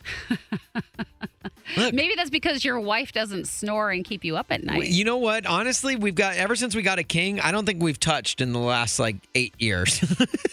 Look, 1.77 1.93
Maybe 1.93 2.13
that's 2.15 2.29
because 2.29 2.65
your 2.65 2.79
wife 2.79 3.13
doesn't 3.13 3.47
snore 3.47 3.91
and 3.91 4.03
keep 4.03 4.25
you 4.25 4.35
up 4.35 4.47
at 4.49 4.63
night. 4.63 4.87
you 4.89 5.05
know 5.05 5.17
what? 5.17 5.45
Honestly, 5.45 5.95
we've 5.95 6.15
got 6.15 6.35
ever 6.35 6.55
since 6.55 6.75
we 6.75 6.81
got 6.81 6.99
a 6.99 7.03
king. 7.03 7.39
I 7.39 7.51
don't 7.51 7.65
think 7.65 7.81
we've 7.81 7.99
touched 7.99 8.41
in 8.41 8.51
the 8.51 8.59
last 8.59 8.99
like 8.99 9.15
eight 9.35 9.53
years. 9.57 10.03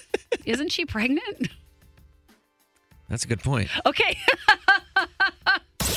Isn't 0.44 0.70
she 0.70 0.84
pregnant? 0.86 1.48
That's 3.08 3.24
a 3.24 3.26
good 3.28 3.40
point. 3.42 3.68
Okay. 3.86 4.16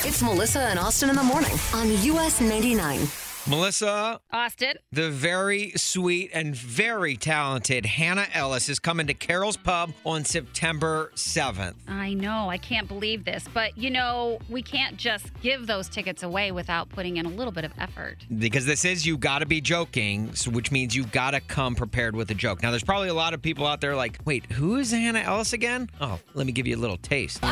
It's 0.04 0.24
Melissa 0.24 0.62
and 0.62 0.80
Austin 0.80 1.12
in 1.12 1.15
the 1.15 1.21
morning 1.24 1.52
on 1.76 1.88
US 1.91 2.41
99. 2.41 3.02
Melissa, 3.47 4.21
Austin. 4.32 4.75
the 4.91 5.10
very 5.10 5.71
sweet 5.75 6.30
and 6.34 6.56
very 6.56 7.17
talented 7.17 7.86
Hannah 7.88 8.27
Ellis 8.34 8.69
is 8.69 8.77
coming 8.77 9.08
to 9.08 9.13
Carol's 9.15 9.58
Pub 9.58 9.91
on 10.06 10.23
September 10.25 11.12
7th. 11.15 11.73
I 11.88 12.13
know. 12.13 12.49
I 12.49 12.58
can't 12.60 12.88
believe 12.88 13.25
this. 13.25 13.45
But, 13.51 13.75
you 13.77 13.89
know, 13.89 14.38
we 14.47 14.62
can't 14.62 14.95
just 14.95 15.25
give 15.41 15.65
those 15.65 15.89
tickets 15.89 16.21
away 16.21 16.51
without 16.51 16.89
putting 16.89 17.17
in 17.17 17.25
a 17.25 17.30
little 17.30 17.51
bit 17.51 17.63
of 17.65 17.71
effort. 17.80 18.17
Because 18.38 18.65
this 18.67 18.86
is 18.86 19.06
you 19.08 19.17
got 19.17 19.39
to 19.39 19.47
be 19.47 19.60
joking, 19.60 20.34
so- 20.36 20.51
which 20.51 20.71
means 20.71 20.95
you 20.95 21.06
got 21.06 21.32
to 21.32 21.41
come 21.41 21.73
prepared 21.73 22.15
with 22.15 22.30
a 22.30 22.36
joke. 22.36 22.62
Now, 22.62 22.69
there's 22.69 22.84
probably 22.84 23.10
a 23.10 23.13
lot 23.13 23.34
of 23.34 23.41
people 23.41 23.65
out 23.65 23.82
there 23.82 23.95
like, 23.95 24.19
wait, 24.23 24.45
who 24.51 24.77
is 24.77 24.91
Hannah 24.91 25.19
Ellis 25.19 25.51
again? 25.54 25.89
Oh, 25.99 26.19
let 26.36 26.45
me 26.45 26.51
give 26.51 26.67
you 26.67 26.75
a 26.75 26.80
little 26.80 26.97
taste. 26.97 27.43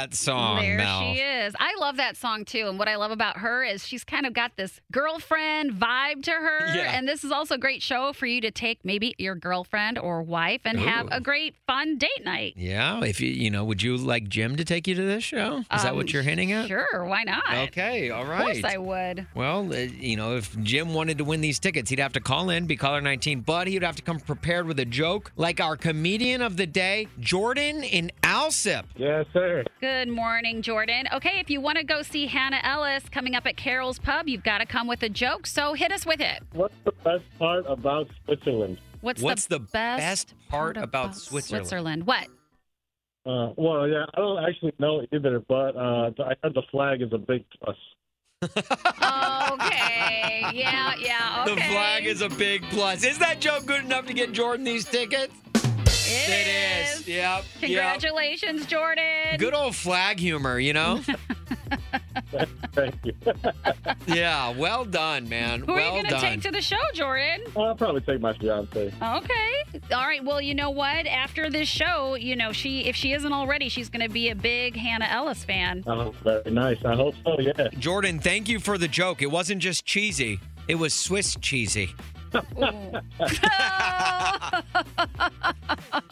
That 0.00 0.14
song, 0.14 0.60
there 0.60 0.76
Mel. 0.76 1.00
she 1.14 1.20
is. 1.20 1.54
I 1.58 1.69
love 1.80 1.96
that 1.96 2.16
song 2.16 2.44
too. 2.44 2.66
And 2.68 2.78
what 2.78 2.88
I 2.88 2.96
love 2.96 3.10
about 3.10 3.38
her 3.38 3.64
is 3.64 3.86
she's 3.86 4.04
kind 4.04 4.26
of 4.26 4.32
got 4.32 4.52
this 4.56 4.80
girlfriend 4.92 5.72
vibe 5.72 6.22
to 6.24 6.30
her. 6.30 6.66
Yeah. 6.76 6.92
And 6.96 7.08
this 7.08 7.24
is 7.24 7.32
also 7.32 7.54
a 7.54 7.58
great 7.58 7.82
show 7.82 8.12
for 8.12 8.26
you 8.26 8.40
to 8.42 8.50
take 8.50 8.84
maybe 8.84 9.14
your 9.18 9.34
girlfriend 9.34 9.98
or 9.98 10.22
wife 10.22 10.60
and 10.64 10.78
have 10.78 11.08
a 11.10 11.20
great 11.20 11.54
fun 11.66 11.98
date 11.98 12.24
night. 12.24 12.54
Yeah, 12.56 13.02
if 13.04 13.20
you, 13.20 13.28
you 13.30 13.50
know, 13.50 13.64
would 13.64 13.82
you 13.82 13.96
like 13.96 14.28
Jim 14.28 14.56
to 14.56 14.64
take 14.64 14.86
you 14.86 14.94
to 14.94 15.02
this 15.02 15.24
show? 15.24 15.58
Is 15.58 15.82
that 15.82 15.90
Um, 15.90 15.96
what 15.96 16.12
you're 16.12 16.22
hinting 16.22 16.52
at? 16.52 16.68
Sure, 16.68 17.04
why 17.04 17.24
not? 17.24 17.42
Okay, 17.68 18.10
All 18.10 18.24
right. 18.24 18.56
Of 18.56 18.62
course 18.62 18.74
I 18.74 18.78
would. 18.78 19.26
Well, 19.34 19.72
uh, 19.72 19.76
you 19.76 20.16
know, 20.16 20.36
if 20.36 20.58
Jim 20.62 20.94
wanted 20.94 21.18
to 21.18 21.24
win 21.24 21.40
these 21.40 21.58
tickets, 21.58 21.90
he'd 21.90 21.98
have 21.98 22.12
to 22.14 22.20
call 22.20 22.50
in, 22.50 22.66
be 22.66 22.76
caller 22.76 23.00
19, 23.00 23.40
but 23.40 23.66
he'd 23.66 23.82
have 23.82 23.96
to 23.96 24.02
come 24.02 24.20
prepared 24.20 24.66
with 24.66 24.78
a 24.80 24.84
joke 24.84 25.32
like 25.36 25.60
our 25.60 25.76
comedian 25.76 26.42
of 26.42 26.56
the 26.56 26.66
day, 26.66 27.08
Jordan 27.18 27.82
in 27.82 28.10
Alsip. 28.22 28.84
Yes, 28.96 29.26
sir. 29.32 29.64
Good 29.80 30.08
morning, 30.08 30.62
Jordan. 30.62 31.06
Okay, 31.14 31.38
if 31.40 31.50
you 31.50 31.60
want 31.60 31.69
to 31.78 31.84
go 31.84 32.02
see 32.02 32.26
Hannah 32.26 32.60
Ellis 32.62 33.08
coming 33.08 33.34
up 33.34 33.46
at 33.46 33.56
Carol's 33.56 33.98
Pub, 33.98 34.28
you've 34.28 34.44
got 34.44 34.58
to 34.58 34.66
come 34.66 34.86
with 34.86 35.02
a 35.02 35.08
joke. 35.08 35.46
So 35.46 35.74
hit 35.74 35.92
us 35.92 36.06
with 36.06 36.20
it. 36.20 36.42
What's 36.52 36.74
the 36.84 36.92
best 37.04 37.24
part 37.38 37.64
about 37.66 38.08
Switzerland? 38.24 38.78
What's, 39.00 39.22
What's 39.22 39.46
the, 39.46 39.58
the 39.58 39.66
best 39.72 40.34
part 40.48 40.76
about 40.76 41.14
Switzerland? 41.16 41.66
Switzerland? 41.66 42.06
What? 42.06 42.26
Uh, 43.26 43.52
well, 43.56 43.86
yeah, 43.86 44.04
I 44.14 44.18
don't 44.18 44.44
actually 44.44 44.72
know 44.78 45.02
either, 45.12 45.40
but 45.40 45.76
uh, 45.76 46.10
I 46.20 46.34
heard 46.42 46.54
the 46.54 46.62
flag 46.70 47.02
is 47.02 47.12
a 47.12 47.18
big 47.18 47.44
plus. 47.62 47.76
Okay. 48.42 48.56
Yeah, 50.52 50.94
yeah. 50.98 51.44
Okay. 51.46 51.54
The 51.54 51.60
flag 51.60 52.06
is 52.06 52.22
a 52.22 52.28
big 52.28 52.62
plus. 52.70 53.04
Is 53.04 53.18
that 53.18 53.40
joke 53.40 53.66
good 53.66 53.84
enough 53.84 54.06
to 54.06 54.12
get 54.12 54.32
Jordan 54.32 54.64
these 54.64 54.84
tickets? 54.84 55.32
It 55.54 56.48
is. 56.96 57.06
Yep. 57.06 57.06
Yep. 57.06 57.44
Congratulations, 57.60 58.66
Jordan. 58.66 59.36
Good 59.38 59.54
old 59.54 59.76
flag 59.76 60.18
humor, 60.18 60.58
you 60.58 60.72
know? 60.72 61.02
Thank 62.72 62.94
you. 63.04 63.14
yeah, 64.06 64.56
well 64.56 64.84
done, 64.84 65.28
man. 65.28 65.60
Who 65.60 65.72
well 65.72 65.94
are 65.94 65.96
you 65.96 66.02
going 66.02 66.14
to 66.14 66.20
take 66.20 66.42
to 66.42 66.50
the 66.50 66.60
show, 66.60 66.80
Jordan? 66.94 67.42
I'll 67.56 67.74
probably 67.74 68.00
take 68.00 68.20
my 68.20 68.32
fiance. 68.34 68.92
Okay. 69.02 69.80
All 69.92 70.06
right. 70.06 70.24
Well, 70.24 70.40
you 70.40 70.54
know 70.54 70.70
what? 70.70 71.06
After 71.06 71.50
this 71.50 71.68
show, 71.68 72.14
you 72.14 72.36
know, 72.36 72.52
she 72.52 72.86
if 72.86 72.96
she 72.96 73.12
isn't 73.12 73.32
already, 73.32 73.68
she's 73.68 73.88
going 73.88 74.06
to 74.06 74.12
be 74.12 74.30
a 74.30 74.34
big 74.34 74.76
Hannah 74.76 75.08
Ellis 75.10 75.44
fan. 75.44 75.82
Oh, 75.86 76.14
very 76.22 76.50
nice. 76.50 76.84
I 76.84 76.94
hope 76.94 77.14
so. 77.24 77.38
Yeah. 77.40 77.68
Jordan, 77.78 78.18
thank 78.18 78.48
you 78.48 78.60
for 78.60 78.78
the 78.78 78.88
joke. 78.88 79.22
It 79.22 79.30
wasn't 79.30 79.62
just 79.62 79.84
cheesy, 79.84 80.40
it 80.68 80.76
was 80.76 80.94
Swiss 80.94 81.36
cheesy. 81.40 81.94
All 82.34 82.42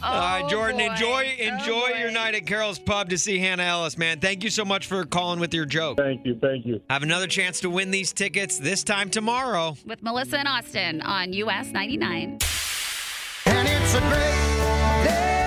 right, 0.02 0.42
oh, 0.44 0.48
Jordan, 0.48 0.80
Oh, 0.80 0.88
boy. 0.88 0.92
enjoy 0.92 1.36
enjoy 1.38 1.90
oh, 1.94 1.98
your 1.98 2.10
night 2.10 2.34
at 2.34 2.46
Carol's 2.46 2.78
Pub 2.78 3.10
to 3.10 3.18
see 3.18 3.38
Hannah 3.38 3.62
Ellis, 3.62 3.96
man. 3.96 4.20
Thank 4.20 4.42
you 4.44 4.50
so 4.50 4.64
much 4.64 4.86
for 4.86 5.04
calling 5.04 5.40
with 5.40 5.54
your 5.54 5.64
joke. 5.64 5.98
Thank 5.98 6.26
you. 6.26 6.38
Thank 6.40 6.66
you. 6.66 6.80
Have 6.90 7.02
another 7.02 7.26
chance 7.26 7.60
to 7.60 7.70
win 7.70 7.90
these 7.90 8.12
tickets 8.12 8.58
this 8.58 8.82
time 8.82 9.10
tomorrow. 9.10 9.76
With 9.86 10.02
Melissa 10.02 10.38
and 10.38 10.48
Austin 10.48 11.02
on 11.02 11.32
US 11.32 11.70
99. 11.70 12.38
And 13.46 13.68
it's 13.68 13.94
a 13.94 14.00
great 14.00 15.04
day 15.08 15.37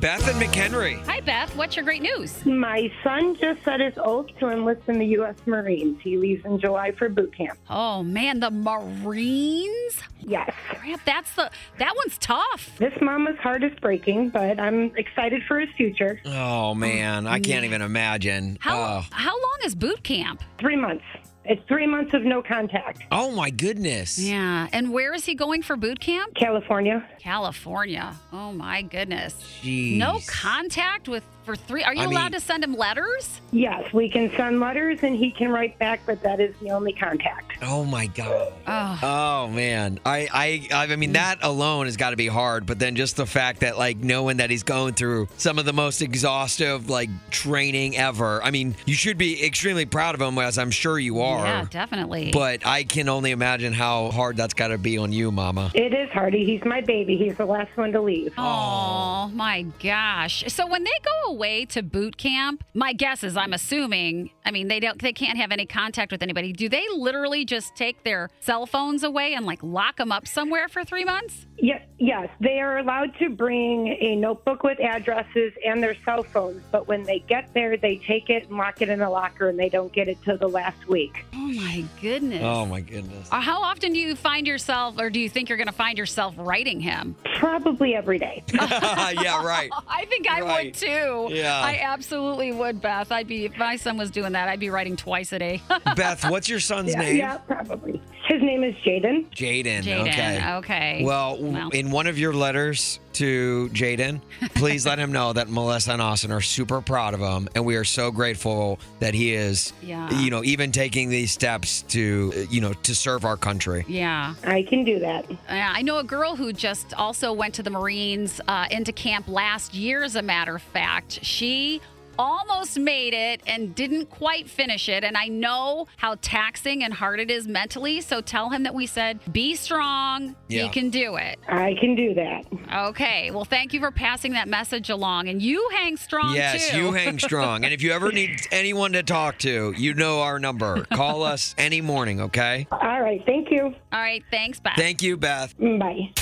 Beth 0.00 0.26
and 0.28 0.40
McHenry. 0.40 0.96
Hi, 1.04 1.20
Beth. 1.20 1.54
What's 1.56 1.76
your 1.76 1.84
great 1.84 2.00
news? 2.00 2.46
My 2.46 2.90
son 3.04 3.36
just 3.36 3.62
set 3.64 3.80
his 3.80 3.92
oath 3.98 4.28
to 4.38 4.48
enlist 4.48 4.88
in 4.88 4.98
the 4.98 5.04
U.S. 5.08 5.34
Marines. 5.44 6.00
He 6.02 6.16
leaves 6.16 6.42
in 6.46 6.58
July 6.58 6.92
for 6.92 7.10
boot 7.10 7.36
camp. 7.36 7.58
Oh 7.68 8.02
man, 8.02 8.40
the 8.40 8.50
Marines. 8.50 10.00
Yes. 10.20 10.50
Crap, 10.68 11.04
that's 11.04 11.34
the 11.34 11.50
that 11.78 11.92
one's 11.96 12.16
tough. 12.16 12.70
This 12.78 12.94
mama's 13.02 13.36
heart 13.40 13.62
is 13.62 13.72
breaking, 13.80 14.30
but 14.30 14.58
I'm 14.58 14.96
excited 14.96 15.42
for 15.46 15.60
his 15.60 15.68
future. 15.76 16.18
Oh 16.24 16.74
man, 16.74 17.26
I 17.26 17.38
can't 17.38 17.66
even 17.66 17.82
imagine. 17.82 18.56
How 18.60 18.80
Oh. 18.80 19.04
how 19.10 19.34
long 19.34 19.58
is 19.66 19.74
boot 19.74 20.02
camp? 20.02 20.42
Three 20.58 20.76
months. 20.76 21.04
It's 21.44 21.62
three 21.66 21.86
months 21.86 22.12
of 22.12 22.22
no 22.22 22.42
contact. 22.42 23.02
Oh 23.10 23.30
my 23.30 23.48
goodness. 23.50 24.18
Yeah, 24.18 24.68
and 24.72 24.92
where 24.92 25.14
is 25.14 25.24
he 25.24 25.34
going 25.34 25.62
for 25.62 25.74
boot 25.76 25.98
camp? 25.98 26.34
California. 26.34 27.04
California. 27.18 28.14
Oh 28.32 28.52
my 28.52 28.82
goodness. 28.82 29.34
Jeez. 29.62 29.96
No 29.96 30.20
contact 30.26 31.08
with 31.08 31.24
for 31.50 31.56
three. 31.56 31.82
Are 31.82 31.94
you 31.94 32.02
I 32.02 32.04
allowed 32.04 32.32
mean- 32.32 32.32
to 32.32 32.40
send 32.40 32.62
him 32.64 32.74
letters? 32.74 33.40
Yes, 33.52 33.92
we 33.92 34.08
can 34.08 34.30
send 34.36 34.60
letters 34.60 35.00
and 35.02 35.16
he 35.16 35.32
can 35.32 35.50
write 35.50 35.76
back, 35.80 36.00
but 36.06 36.22
that 36.22 36.38
is 36.38 36.54
the 36.60 36.70
only 36.70 36.92
contact. 36.92 37.52
Oh 37.62 37.84
my 37.84 38.06
god. 38.06 38.52
Oh. 38.66 38.98
Oh 39.02 39.48
man, 39.48 39.98
I 40.06 40.68
I 40.72 40.86
I 40.92 40.96
mean 40.96 41.14
that 41.14 41.38
alone 41.42 41.86
has 41.86 41.96
got 41.96 42.10
to 42.10 42.16
be 42.16 42.28
hard. 42.28 42.64
But 42.64 42.78
then 42.78 42.94
just 42.94 43.16
the 43.16 43.26
fact 43.26 43.60
that 43.60 43.76
like 43.76 43.96
knowing 43.96 44.36
that 44.36 44.50
he's 44.50 44.62
going 44.62 44.94
through 44.94 45.28
some 45.36 45.58
of 45.58 45.64
the 45.64 45.72
most 45.72 46.00
exhaustive 46.00 46.88
like 46.88 47.10
training 47.30 47.96
ever. 47.96 48.40
I 48.42 48.52
mean, 48.52 48.76
you 48.86 48.94
should 48.94 49.18
be 49.18 49.44
extremely 49.44 49.84
proud 49.84 50.14
of 50.14 50.20
him, 50.20 50.38
as 50.38 50.56
I'm 50.56 50.70
sure 50.70 50.98
you 50.98 51.20
are. 51.20 51.44
Yeah, 51.44 51.66
definitely. 51.68 52.30
But 52.32 52.64
I 52.64 52.84
can 52.84 53.08
only 53.08 53.32
imagine 53.32 53.72
how 53.72 54.10
hard 54.12 54.36
that's 54.36 54.54
got 54.54 54.68
to 54.68 54.78
be 54.78 54.96
on 54.96 55.12
you, 55.12 55.32
Mama. 55.32 55.72
It 55.74 55.92
is 55.92 56.08
Hardy. 56.10 56.44
He's 56.46 56.64
my 56.64 56.80
baby. 56.82 57.16
He's 57.16 57.36
the 57.36 57.46
last 57.46 57.76
one 57.76 57.90
to 57.92 58.00
leave. 58.00 58.32
Oh 58.38 59.28
my 59.34 59.62
gosh. 59.82 60.44
So 60.48 60.66
when 60.68 60.84
they 60.84 60.90
go 61.04 61.32
away 61.32 61.39
to 61.40 61.82
boot 61.82 62.18
camp, 62.18 62.64
my 62.74 62.92
guess 62.92 63.24
is 63.24 63.34
I'm 63.34 63.54
assuming, 63.54 64.30
I 64.44 64.50
mean 64.50 64.68
they 64.68 64.78
don't 64.78 65.00
they 65.00 65.12
can't 65.12 65.38
have 65.38 65.52
any 65.52 65.64
contact 65.64 66.12
with 66.12 66.22
anybody. 66.22 66.52
Do 66.52 66.68
they 66.68 66.84
literally 66.94 67.46
just 67.46 67.74
take 67.74 68.04
their 68.04 68.28
cell 68.40 68.66
phones 68.66 69.04
away 69.04 69.32
and 69.32 69.46
like 69.46 69.62
lock 69.62 69.96
them 69.96 70.12
up 70.12 70.28
somewhere 70.28 70.68
for 70.68 70.84
3 70.84 71.04
months? 71.04 71.46
Yes, 71.62 71.82
yes, 71.98 72.28
they 72.40 72.58
are 72.60 72.78
allowed 72.78 73.14
to 73.18 73.28
bring 73.28 73.88
a 74.00 74.16
notebook 74.16 74.62
with 74.62 74.80
addresses 74.80 75.52
and 75.64 75.82
their 75.82 75.94
cell 76.04 76.22
phones, 76.22 76.62
but 76.72 76.88
when 76.88 77.02
they 77.04 77.18
get 77.20 77.52
there, 77.52 77.76
they 77.76 77.96
take 77.96 78.30
it 78.30 78.48
and 78.48 78.56
lock 78.56 78.80
it 78.80 78.88
in 78.88 79.02
a 79.02 79.10
locker, 79.10 79.48
and 79.50 79.58
they 79.58 79.68
don't 79.68 79.92
get 79.92 80.08
it 80.08 80.16
till 80.24 80.38
the 80.38 80.48
last 80.48 80.88
week. 80.88 81.24
Oh 81.34 81.38
my 81.52 81.84
goodness. 82.00 82.42
Oh 82.42 82.64
my 82.64 82.80
goodness. 82.80 83.28
Uh, 83.30 83.40
How 83.40 83.60
often 83.62 83.92
do 83.92 83.98
you 83.98 84.16
find 84.16 84.46
yourself 84.46 84.98
or 84.98 85.10
do 85.10 85.20
you 85.20 85.28
think 85.28 85.48
you're 85.48 85.58
going 85.58 85.66
to 85.66 85.72
find 85.72 85.98
yourself 85.98 86.34
writing 86.38 86.80
him? 86.80 87.14
Probably 87.36 87.94
every 87.94 88.18
day. 88.18 88.42
yeah, 88.52 89.44
right. 89.44 89.70
I 89.88 90.04
think 90.06 90.28
I 90.30 90.40
Right. 90.40 90.64
would 90.66 90.74
too. 90.74 91.28
Yeah. 91.34 91.60
I 91.60 91.80
absolutely 91.82 92.52
would, 92.52 92.80
Beth. 92.80 93.12
I'd 93.12 93.26
be 93.26 93.44
if 93.46 93.56
my 93.58 93.76
son 93.76 93.96
was 93.98 94.10
doing 94.10 94.32
that, 94.32 94.48
I'd 94.48 94.60
be 94.60 94.70
writing 94.70 94.96
twice 94.96 95.32
a 95.32 95.38
day. 95.38 95.60
Beth, 95.96 96.28
what's 96.30 96.48
your 96.48 96.60
son's 96.60 96.92
yeah, 96.92 97.00
name? 97.00 97.16
yeah, 97.16 97.36
probably. 97.38 98.00
His 98.28 98.40
name 98.42 98.62
is 98.62 98.74
Jaden. 98.76 99.28
Jaden. 99.34 99.82
Jaden, 99.82 100.06
Okay. 100.08 100.52
okay. 100.56 101.04
Well, 101.04 101.36
w- 101.52 101.70
in 101.78 101.90
one 101.90 102.06
of 102.06 102.18
your 102.18 102.32
letters 102.32 102.98
to 103.14 103.68
Jaden, 103.72 104.20
please 104.54 104.86
let 104.86 104.98
him 104.98 105.12
know 105.12 105.32
that 105.32 105.48
Melissa 105.48 105.92
and 105.92 106.00
Austin 106.02 106.30
are 106.32 106.40
super 106.40 106.80
proud 106.80 107.14
of 107.14 107.20
him, 107.20 107.48
and 107.54 107.64
we 107.64 107.76
are 107.76 107.84
so 107.84 108.10
grateful 108.10 108.78
that 109.00 109.14
he 109.14 109.34
is, 109.34 109.72
Yeah. 109.82 110.10
you 110.20 110.30
know, 110.30 110.42
even 110.44 110.72
taking 110.72 111.08
these 111.10 111.32
steps 111.32 111.82
to, 111.88 112.32
uh, 112.36 112.40
you 112.50 112.60
know, 112.60 112.72
to 112.72 112.94
serve 112.94 113.24
our 113.24 113.36
country. 113.36 113.84
yeah. 113.88 114.34
I 114.44 114.62
can 114.62 114.84
do 114.84 114.98
that. 115.00 115.26
Yeah, 115.48 115.72
I 115.74 115.82
know 115.82 115.98
a 115.98 116.04
girl 116.04 116.36
who 116.36 116.52
just 116.52 116.94
also 116.94 117.32
went 117.32 117.54
to 117.54 117.62
the 117.62 117.70
Marines 117.70 118.40
uh, 118.48 118.66
into 118.70 118.92
camp 118.92 119.28
last 119.28 119.74
year, 119.74 120.02
as 120.02 120.16
a 120.16 120.22
matter 120.22 120.56
of 120.56 120.62
fact. 120.62 121.18
She 121.22 121.80
almost 122.20 122.78
made 122.78 123.14
it 123.14 123.40
and 123.46 123.74
didn't 123.74 124.10
quite 124.10 124.48
finish 124.48 124.88
it. 124.90 125.04
And 125.04 125.16
I 125.16 125.28
know 125.28 125.86
how 125.96 126.16
taxing 126.20 126.84
and 126.84 126.92
hard 126.92 127.18
it 127.18 127.30
is 127.30 127.48
mentally. 127.48 128.02
So 128.02 128.20
tell 128.20 128.50
him 128.50 128.64
that 128.64 128.74
we 128.74 128.86
said, 128.86 129.18
be 129.32 129.54
strong. 129.54 130.36
Yeah. 130.48 130.64
He 130.64 130.68
can 130.68 130.90
do 130.90 131.16
it. 131.16 131.38
I 131.48 131.74
can 131.80 131.94
do 131.94 132.12
that. 132.14 132.44
Okay. 132.90 133.30
Well, 133.30 133.46
thank 133.46 133.72
you 133.72 133.80
for 133.80 133.90
passing 133.90 134.32
that 134.32 134.48
message 134.48 134.90
along. 134.90 135.28
And 135.28 135.40
you 135.40 135.66
hang 135.72 135.96
strong, 135.96 136.34
Yes, 136.34 136.70
too. 136.70 136.76
you 136.76 136.92
hang 136.92 137.18
strong. 137.30 137.64
And 137.64 137.72
if 137.72 137.82
you 137.82 137.92
ever 137.92 138.12
need 138.12 138.38
anyone 138.52 138.92
to 138.92 139.02
talk 139.02 139.38
to, 139.38 139.72
you 139.76 139.94
know 139.94 140.20
our 140.20 140.38
number. 140.38 140.84
Call 140.92 141.22
us 141.22 141.54
any 141.56 141.80
morning, 141.80 142.20
okay? 142.20 142.66
All 142.70 143.00
right. 143.00 143.22
Thank 143.24 143.50
you. 143.50 143.74
All 143.92 144.00
right. 144.00 144.22
Thanks, 144.30 144.60
Beth. 144.60 144.74
Thank 144.76 145.02
you, 145.02 145.16
Beth. 145.16 145.54
Bye. 145.58 146.12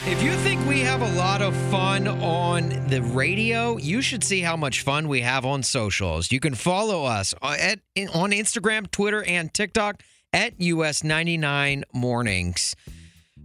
If 0.00 0.22
you 0.22 0.32
think 0.34 0.64
we 0.66 0.80
have 0.80 1.00
a 1.00 1.10
lot 1.12 1.40
of 1.40 1.56
fun 1.70 2.06
on 2.06 2.68
the 2.88 3.00
radio, 3.00 3.78
you 3.78 4.02
should 4.02 4.22
see 4.22 4.42
how 4.42 4.54
much 4.54 4.82
fun 4.82 5.08
we 5.08 5.22
have 5.22 5.46
on 5.46 5.62
socials. 5.62 6.30
You 6.30 6.38
can 6.38 6.54
follow 6.54 7.04
us 7.04 7.32
at 7.42 7.80
on 8.12 8.30
Instagram, 8.30 8.90
Twitter, 8.90 9.24
and 9.24 9.52
TikTok 9.54 10.02
at 10.34 10.58
US99 10.58 11.84
Mornings. 11.94 12.76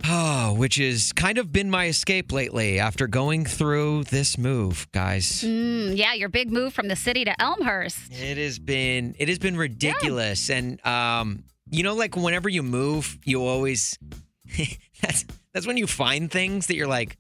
Oh, 0.05 0.53
which 0.53 0.75
has 0.75 1.13
kind 1.13 1.37
of 1.37 1.53
been 1.53 1.69
my 1.69 1.87
escape 1.87 2.33
lately 2.33 2.79
after 2.79 3.07
going 3.07 3.45
through 3.45 4.03
this 4.05 4.37
move, 4.37 4.89
guys. 4.91 5.43
Mm, 5.43 5.95
yeah, 5.95 6.13
your 6.15 6.27
big 6.27 6.51
move 6.51 6.73
from 6.73 6.89
the 6.89 6.97
city 6.97 7.23
to 7.23 7.41
Elmhurst. 7.41 8.11
It 8.11 8.37
has 8.37 8.59
been 8.59 9.15
it 9.17 9.29
has 9.29 9.39
been 9.39 9.55
ridiculous, 9.55 10.49
and 10.49 10.85
um, 10.85 11.45
you 11.69 11.83
know, 11.83 11.95
like 11.95 12.17
whenever 12.17 12.49
you 12.49 12.61
move, 12.61 13.17
you 13.23 13.45
always 13.45 13.97
that's 15.01 15.23
that's 15.53 15.67
when 15.67 15.77
you 15.77 15.87
find 15.87 16.29
things 16.31 16.67
that 16.67 16.75
you're 16.75 16.87
like, 16.87 17.17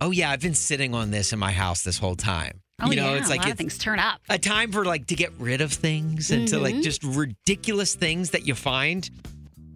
oh 0.00 0.10
yeah, 0.10 0.30
I've 0.30 0.40
been 0.40 0.54
sitting 0.54 0.94
on 0.94 1.10
this 1.10 1.32
in 1.32 1.38
my 1.38 1.52
house 1.52 1.82
this 1.82 1.98
whole 1.98 2.16
time. 2.16 2.60
Oh, 2.82 2.90
you 2.90 2.96
know, 2.96 3.12
yeah, 3.12 3.18
it's 3.18 3.26
a 3.28 3.30
like 3.36 3.46
of 3.46 3.58
things 3.58 3.76
turn 3.76 3.98
up. 3.98 4.20
a 4.30 4.38
time 4.38 4.72
for 4.72 4.84
like 4.86 5.06
to 5.08 5.14
get 5.14 5.30
rid 5.38 5.60
of 5.60 5.70
things 5.72 6.30
and 6.30 6.48
to 6.48 6.58
like 6.58 6.74
Mhm. 6.76 6.82
just 6.82 7.04
ridiculous 7.04 7.94
things 7.94 8.30
that 8.30 8.46
you 8.46 8.54
find. 8.54 9.08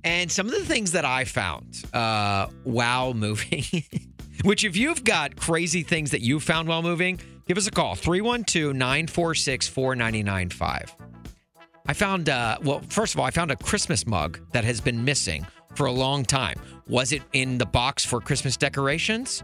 And 0.04 0.30
some 0.32 0.46
of 0.46 0.52
the 0.52 0.64
things 0.64 0.92
that 0.92 1.04
I 1.04 1.24
found 1.24 1.82
uh, 1.92 2.46
while 2.64 3.12
moving, 3.14 3.64
which 4.42 4.64
if 4.64 4.76
you've 4.76 5.04
got 5.04 5.36
crazy 5.36 5.82
things 5.82 6.10
that 6.12 6.20
you 6.22 6.40
found 6.40 6.66
while 6.68 6.82
moving, 6.82 7.20
give 7.46 7.58
us 7.58 7.66
a 7.66 7.70
call 7.70 7.94
312 7.94 8.74
946 8.74 9.68
4995. 9.68 10.94
I 11.86 11.92
found, 11.92 12.30
uh, 12.30 12.56
well, 12.62 12.80
first 12.88 13.12
of 13.14 13.20
all, 13.20 13.26
I 13.26 13.30
found 13.30 13.50
a 13.50 13.56
Christmas 13.56 14.06
mug 14.06 14.40
that 14.52 14.64
has 14.64 14.80
been 14.80 15.04
missing 15.04 15.46
for 15.76 15.86
a 15.86 15.92
long 15.92 16.24
time. 16.24 16.58
Was 16.88 17.12
it 17.12 17.22
in 17.32 17.58
the 17.58 17.66
box 17.66 18.04
for 18.04 18.20
Christmas 18.20 18.56
decorations? 18.56 19.42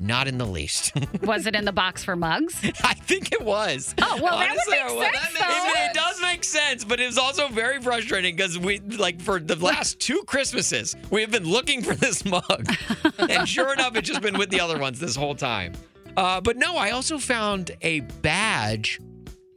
Not 0.00 0.26
in 0.26 0.36
the 0.38 0.46
least. 0.46 0.92
Was 1.22 1.46
it 1.46 1.54
in 1.54 1.64
the 1.64 1.72
box 1.72 2.02
for 2.02 2.16
mugs? 2.16 2.58
I 2.82 2.94
think 2.94 3.30
it 3.30 3.40
was. 3.40 3.94
Oh, 4.02 4.18
well, 4.20 4.36
that 4.36 4.50
would 4.50 4.74
Honestly, 4.74 4.98
make 4.98 5.14
sense, 5.14 5.32
that 5.38 5.72
ma- 5.74 5.80
It, 5.84 5.90
it 5.90 5.94
does 5.94 6.20
make 6.20 6.42
sense, 6.42 6.84
but 6.84 6.98
it 6.98 7.06
was 7.06 7.18
also 7.18 7.46
very 7.48 7.80
frustrating 7.80 8.34
because 8.34 8.58
we, 8.58 8.80
like, 8.80 9.20
for 9.20 9.38
the 9.38 9.54
last 9.54 10.00
two 10.00 10.24
Christmases, 10.26 10.96
we 11.10 11.20
have 11.20 11.30
been 11.30 11.44
looking 11.44 11.82
for 11.82 11.94
this 11.94 12.24
mug. 12.24 12.66
and 13.18 13.48
sure 13.48 13.72
enough, 13.74 13.94
it's 13.94 14.08
just 14.08 14.22
been 14.22 14.36
with 14.38 14.50
the 14.50 14.58
other 14.60 14.76
ones 14.76 14.98
this 14.98 15.14
whole 15.14 15.36
time. 15.36 15.72
Uh, 16.16 16.40
but 16.40 16.56
no, 16.56 16.76
I 16.76 16.90
also 16.90 17.18
found 17.18 17.70
a 17.82 18.00
badge 18.00 18.98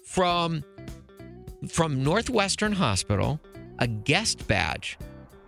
from 0.04 0.64
from 1.68 2.04
Northwestern 2.04 2.74
Hospital, 2.74 3.40
a 3.80 3.88
guest 3.88 4.48
badge 4.48 5.00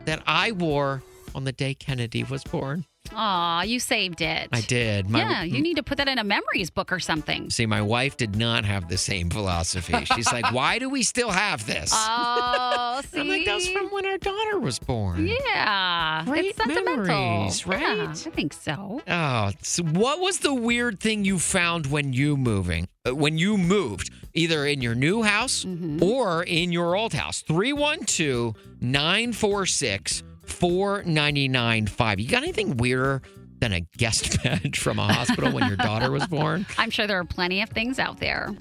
that 0.08 0.24
I 0.26 0.54
wore 0.54 1.04
on 1.36 1.44
the 1.44 1.52
day 1.52 1.74
Kennedy 1.74 2.24
was 2.24 2.42
born. 2.46 2.86
Aw, 3.14 3.64
you 3.64 3.80
saved 3.80 4.22
it. 4.22 4.50
I 4.52 4.62
did. 4.62 5.10
My- 5.10 5.20
yeah, 5.20 5.44
you 5.44 5.62
need 5.62 5.76
to 5.78 5.84
put 5.84 5.98
that 5.98 6.08
in 6.08 6.18
a 6.20 6.24
memories 6.24 6.70
book 6.70 6.92
or 6.92 7.00
something. 7.00 7.50
See, 7.50 7.66
my 7.66 7.82
wife 7.82 8.18
did 8.18 8.36
not 8.36 8.66
have 8.66 8.88
the 8.90 8.98
same 8.98 9.30
philosophy. 9.30 10.06
She's 10.16 10.32
like, 10.32 10.52
why 10.52 10.80
do 10.80 10.90
we 10.90 11.04
still 11.04 11.30
have 11.32 11.66
this? 11.66 11.94
Oh, 13.00 13.02
see? 13.12 13.20
I'm 13.20 13.28
like, 13.28 13.46
that's 13.46 13.68
from 13.70 13.88
when 13.90 14.06
our 14.08 14.18
daughter 14.18 14.60
was 14.60 14.80
born. 14.80 15.28
Yeah. 15.28 16.24
Great 16.26 16.46
it's 16.46 16.58
sentimental. 16.58 17.06
memories, 17.06 17.68
right? 17.68 17.80
Yeah, 17.98 18.10
I 18.10 18.14
think 18.32 18.54
so. 18.54 19.02
Oh, 19.08 19.52
so 19.62 19.84
what 19.84 20.20
was 20.20 20.40
the 20.40 20.54
weird 20.54 21.00
thing 21.00 21.24
you 21.26 21.38
found 21.38 21.88
when 21.88 22.14
you 22.14 22.36
moving? 22.38 22.88
uh, 23.08 23.14
When 23.14 23.38
you 23.38 23.58
moved, 23.58 24.10
either 24.34 24.66
in 24.66 24.82
your 24.82 24.96
new 24.96 25.22
house 25.22 25.64
Mm-hmm. 25.64 26.02
or 26.04 26.44
in 26.44 26.72
your 26.72 26.96
old 26.96 27.14
house? 27.14 27.42
312 27.44 28.56
946 28.82 30.24
4995. 30.48 32.20
You 32.20 32.30
got 32.30 32.44
anything 32.44 32.78
weirder 32.78 33.22
than 33.60 33.74
a 33.74 33.82
guest 33.98 34.42
bed 34.44 34.76
from 34.76 35.00
a 35.00 35.12
hospital 35.14 35.52
when 35.52 35.68
your 35.68 35.78
daughter 35.78 36.12
was 36.12 36.26
born? 36.28 36.66
I'm 36.78 36.90
sure 36.90 37.08
there 37.08 37.20
are 37.20 37.26
plenty 37.26 37.62
of 37.62 37.70
things 37.70 38.00
out 38.00 38.20
there. 38.20 38.56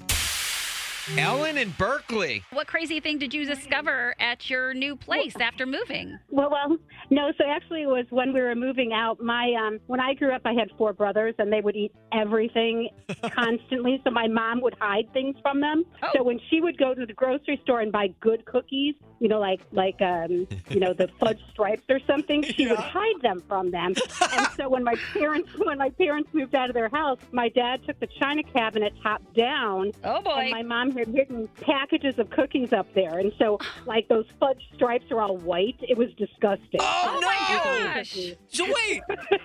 Ellen 1.15 1.57
in 1.57 1.69
Berkeley. 1.77 2.43
What 2.51 2.67
crazy 2.67 2.99
thing 2.99 3.17
did 3.17 3.33
you 3.33 3.45
discover 3.45 4.13
at 4.19 4.49
your 4.49 4.73
new 4.73 4.95
place 4.95 5.35
after 5.39 5.65
moving? 5.65 6.19
Well, 6.29 6.49
well, 6.51 6.77
no. 7.09 7.31
So 7.37 7.45
actually, 7.47 7.83
it 7.83 7.87
was 7.87 8.05
when 8.09 8.33
we 8.33 8.41
were 8.41 8.55
moving 8.55 8.91
out. 8.91 9.21
My 9.21 9.53
um, 9.53 9.79
when 9.87 10.01
I 10.01 10.13
grew 10.15 10.33
up, 10.33 10.41
I 10.43 10.53
had 10.53 10.69
four 10.77 10.91
brothers, 10.91 11.35
and 11.39 11.51
they 11.51 11.61
would 11.61 11.75
eat 11.75 11.93
everything 12.11 12.89
constantly. 13.31 14.01
So 14.03 14.11
my 14.11 14.27
mom 14.27 14.59
would 14.61 14.75
hide 14.79 15.11
things 15.13 15.37
from 15.41 15.61
them. 15.61 15.85
So 16.13 16.23
when 16.23 16.39
she 16.49 16.59
would 16.59 16.77
go 16.77 16.93
to 16.93 17.05
the 17.05 17.13
grocery 17.13 17.59
store 17.63 17.79
and 17.79 17.91
buy 17.91 18.09
good 18.19 18.45
cookies, 18.45 18.95
you 19.19 19.29
know, 19.29 19.39
like 19.39 19.61
like 19.71 20.01
um, 20.01 20.47
you 20.69 20.79
know, 20.81 20.93
the 20.93 21.07
fudge 21.19 21.39
stripes 21.51 21.83
or 21.89 21.99
something, 22.05 22.43
she 22.43 22.67
would 22.67 22.79
hide 22.79 23.21
them 23.21 23.41
from 23.47 23.71
them. 23.71 23.93
and 24.33 24.47
so 24.57 24.67
when 24.67 24.83
my 24.83 24.95
parents 25.13 25.49
when 25.57 25.77
my 25.77 25.89
parents 25.91 26.29
moved 26.33 26.53
out 26.53 26.69
of 26.69 26.73
their 26.73 26.89
house, 26.89 27.19
my 27.31 27.47
dad 27.47 27.85
took 27.85 27.97
the 28.01 28.07
china 28.19 28.43
cabinet 28.43 28.93
top 29.01 29.21
down. 29.33 29.91
Oh 30.03 30.21
boy! 30.21 30.31
And 30.31 30.51
my 30.51 30.63
mom 30.63 30.96
had 30.97 31.07
hidden 31.07 31.47
packages 31.61 32.17
of 32.19 32.29
cookies 32.29 32.73
up 32.73 32.87
there, 32.93 33.19
and 33.19 33.31
so 33.37 33.59
like 33.85 34.07
those 34.07 34.25
fudge 34.39 34.61
stripes 34.75 35.05
are 35.11 35.21
all 35.21 35.37
white. 35.37 35.75
It 35.81 35.97
was 35.97 36.09
disgusting. 36.15 36.79
Oh, 36.79 37.17
oh 37.17 37.21
my 37.21 37.93
gosh! 37.93 38.17
So 38.49 38.65
wait, 38.65 39.01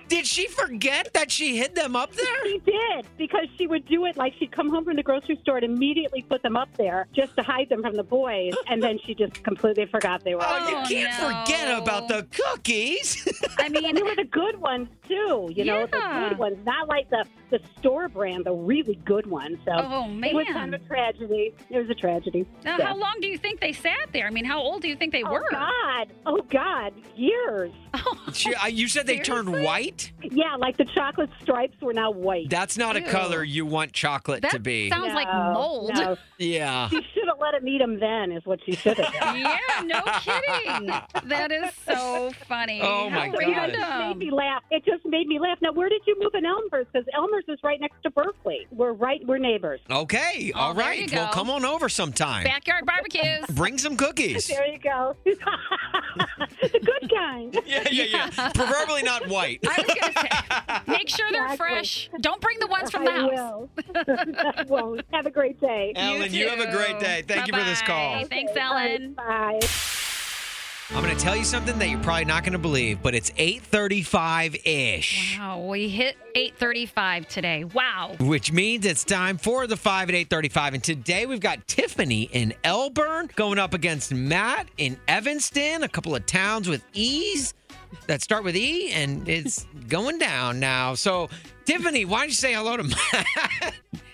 did 0.07 0.25
she 0.25 0.47
forget 0.47 1.13
that 1.13 1.31
she 1.31 1.57
hid 1.57 1.75
them 1.75 1.95
up 1.95 2.13
there? 2.13 2.43
She 2.45 2.59
did 2.59 3.05
because 3.17 3.47
she 3.57 3.67
would 3.67 3.85
do 3.85 4.05
it 4.05 4.17
like 4.17 4.33
she'd 4.39 4.51
come 4.51 4.69
home 4.69 4.85
from 4.85 4.95
the 4.95 5.03
grocery 5.03 5.37
store 5.41 5.57
and 5.57 5.65
immediately 5.65 6.21
put 6.21 6.41
them 6.43 6.55
up 6.57 6.69
there 6.77 7.07
just 7.13 7.35
to 7.37 7.43
hide 7.43 7.69
them 7.69 7.81
from 7.81 7.95
the 7.95 8.03
boys, 8.03 8.53
and 8.67 8.81
then 8.81 8.99
she 9.05 9.13
just 9.13 9.43
completely 9.43 9.85
forgot 9.85 10.23
they 10.23 10.35
were. 10.35 10.41
Oh, 10.43 10.67
you 10.69 10.95
can't 10.95 11.13
forget 11.13 11.77
about 11.81 12.07
the 12.07 12.25
cookies. 12.31 13.27
I 13.59 13.69
mean, 13.69 13.95
they 13.95 14.01
were 14.03 14.15
the 14.15 14.23
good 14.25 14.59
ones 14.59 14.87
too. 15.07 15.51
You 15.55 15.65
know, 15.65 15.79
Yeah. 15.79 15.85
the 16.23 16.29
good 16.29 16.37
ones, 16.39 16.57
not 16.65 16.87
like 16.87 17.09
the 17.09 17.25
the 17.49 17.59
store 17.77 18.09
brand, 18.09 18.45
the 18.45 18.51
really 18.53 18.95
good 19.05 19.27
ones. 19.27 19.59
So 19.65 19.71
Oh, 19.75 20.07
man. 20.07 20.31
it 20.31 20.35
was 20.35 20.47
kind 20.47 20.73
of 20.73 20.81
a 20.81 20.85
tragedy. 20.85 21.42
It 21.69 21.77
was 21.79 21.89
a 21.89 21.93
tragedy. 21.95 22.45
Now, 22.63 22.77
So- 22.77 22.85
how 22.85 22.95
long 22.95 23.15
do 23.21 23.27
you 23.27 23.37
think 23.37 23.59
they 23.59 23.73
sat 23.73 24.09
there? 24.13 24.27
I 24.27 24.29
mean, 24.29 24.45
how 24.45 24.59
old 24.59 24.81
do 24.81 24.87
you 24.87 24.95
think 24.95 25.11
they 25.11 25.23
were? 25.23 25.43
Oh 25.45 25.51
God! 25.51 26.07
Oh 26.25 26.41
God! 26.49 26.93
Years. 27.15 27.71
She, 28.33 28.51
uh, 28.55 28.65
you 28.65 28.87
said 28.87 29.05
they 29.05 29.19
turned 29.19 29.51
white? 29.63 30.11
Yeah, 30.23 30.55
like 30.55 30.75
the 30.77 30.85
chocolate 30.85 31.29
stripes 31.43 31.79
were 31.81 31.93
now 31.93 32.09
white. 32.09 32.49
That's 32.49 32.79
not 32.79 32.95
a 32.95 33.01
color 33.01 33.43
you 33.43 33.63
want 33.63 33.93
chocolate 33.93 34.43
to 34.49 34.57
be. 34.59 34.89
sounds 34.89 35.13
like 35.13 35.27
mold. 35.31 35.91
no. 35.93 36.17
Yeah. 36.39 36.89
She 36.89 36.95
should 37.13 37.27
have 37.27 37.37
let 37.39 37.53
him 37.53 37.67
eat 37.67 37.77
them 37.77 37.99
then, 37.99 38.31
is 38.31 38.43
what 38.45 38.59
she 38.65 38.71
should 38.71 38.97
have 38.97 39.13
done. 39.13 39.37
yeah, 39.39 39.57
no 39.85 40.01
kidding. 40.21 40.87
That 41.29 41.51
is 41.51 41.71
so 41.85 42.31
funny. 42.47 42.81
Oh, 42.81 43.07
my 43.11 43.29
So, 43.31 43.39
you 43.41 43.55
know, 43.55 43.63
it 43.65 43.75
just 43.75 43.99
made 43.99 44.17
me 44.17 44.31
laugh. 44.31 44.63
It 44.71 44.83
just 44.85 45.05
made 45.05 45.27
me 45.27 45.39
laugh. 45.39 45.59
Now, 45.61 45.71
where 45.73 45.89
did 45.89 46.01
you 46.07 46.15
move 46.19 46.33
in 46.33 46.45
Elmhurst? 46.45 46.91
Because 46.91 47.07
Elmhurst 47.15 47.49
is 47.49 47.59
right 47.63 47.79
next 47.79 48.01
to 48.03 48.09
Berkeley. 48.09 48.65
We're 48.71 48.93
right. 48.93 49.21
We're 49.27 49.37
neighbors. 49.37 49.79
Okay, 49.91 50.51
all 50.55 50.71
Oh, 50.71 50.73
there 50.73 50.85
right. 50.85 50.99
you 51.11 51.15
Well, 51.15 51.27
go. 51.27 51.32
Come 51.33 51.49
on 51.49 51.65
over 51.65 51.89
sometime. 51.89 52.43
Backyard 52.43 52.85
barbecues. 52.85 53.45
Bring 53.49 53.77
some 53.77 53.97
cookies. 53.97 54.47
There 54.47 54.67
you 54.67 54.77
go. 54.77 55.15
the 55.25 56.79
good 56.79 57.09
kind. 57.13 57.57
Yeah, 57.65 57.87
yeah, 57.91 58.03
yeah. 58.03 58.49
Preferably 58.51 59.03
not 59.03 59.27
white. 59.27 59.59
I 59.67 59.81
was 59.81 59.95
going 59.95 60.13
to 60.13 60.19
say, 60.19 60.91
make 60.91 61.09
sure 61.09 61.31
they're 61.31 61.43
Exactly. 61.45 61.57
fresh. 61.67 62.09
Don't 62.21 62.39
bring 62.41 62.59
the 62.59 62.67
ones 62.67 62.91
from 62.91 63.05
the 63.05 63.11
I 63.11 63.19
house. 63.19 63.31
will. 63.33 63.69
well, 64.67 64.97
have 65.11 65.25
a 65.25 65.31
great 65.31 65.59
day. 65.59 65.93
Ellen, 65.95 66.33
you, 66.33 66.49
have 66.49 66.59
a 66.59 66.71
great 66.71 66.99
day. 66.99 67.23
Thank 67.27 67.47
you 67.47 67.53
for 67.53 67.63
this 67.63 67.81
call. 67.81 68.15
Bye-bye. 68.15 68.27
Thanks, 68.29 68.51
Ellen. 68.55 69.13
Bye. 69.13 69.59
I'm 70.95 71.01
going 71.01 71.15
to 71.15 71.21
tell 71.21 71.35
you 71.35 71.43
something 71.43 71.79
that 71.79 71.89
you're 71.89 71.99
probably 72.01 72.25
not 72.25 72.43
going 72.43 72.53
to 72.53 72.59
believe, 72.59 73.01
but 73.01 73.15
it's 73.15 73.31
8:35-ish. 73.31 75.39
Wow, 75.39 75.65
we 75.67 75.89
hit 75.89 76.15
8:35 76.35 77.27
today. 77.27 77.63
Wow. 77.63 78.15
Which 78.19 78.51
means 78.51 78.85
it's 78.85 79.03
time 79.03 79.39
for 79.39 79.65
the 79.65 79.75
5 79.75 80.09
at 80.09 80.15
835. 80.15 80.73
And 80.75 80.83
today 80.83 81.25
we've 81.25 81.39
got 81.39 81.67
Tiffany 81.67 82.29
in 82.31 82.53
Elburn 82.63 83.35
going 83.35 83.57
up 83.57 83.73
against 83.73 84.13
Matt 84.13 84.67
in 84.77 84.99
Evanston, 85.07 85.81
a 85.81 85.89
couple 85.89 86.15
of 86.15 86.27
towns 86.27 86.69
with 86.69 86.83
E's 86.93 87.55
that 88.05 88.21
start 88.21 88.43
with 88.43 88.55
E, 88.55 88.91
and 88.91 89.27
it's 89.27 89.65
going 89.89 90.19
down 90.19 90.59
now. 90.59 90.93
So, 90.93 91.27
Tiffany, 91.65 92.05
why 92.05 92.19
don't 92.19 92.27
you 92.29 92.35
say 92.35 92.53
hello 92.53 92.77
to 92.77 92.83
Matt? 93.13 93.73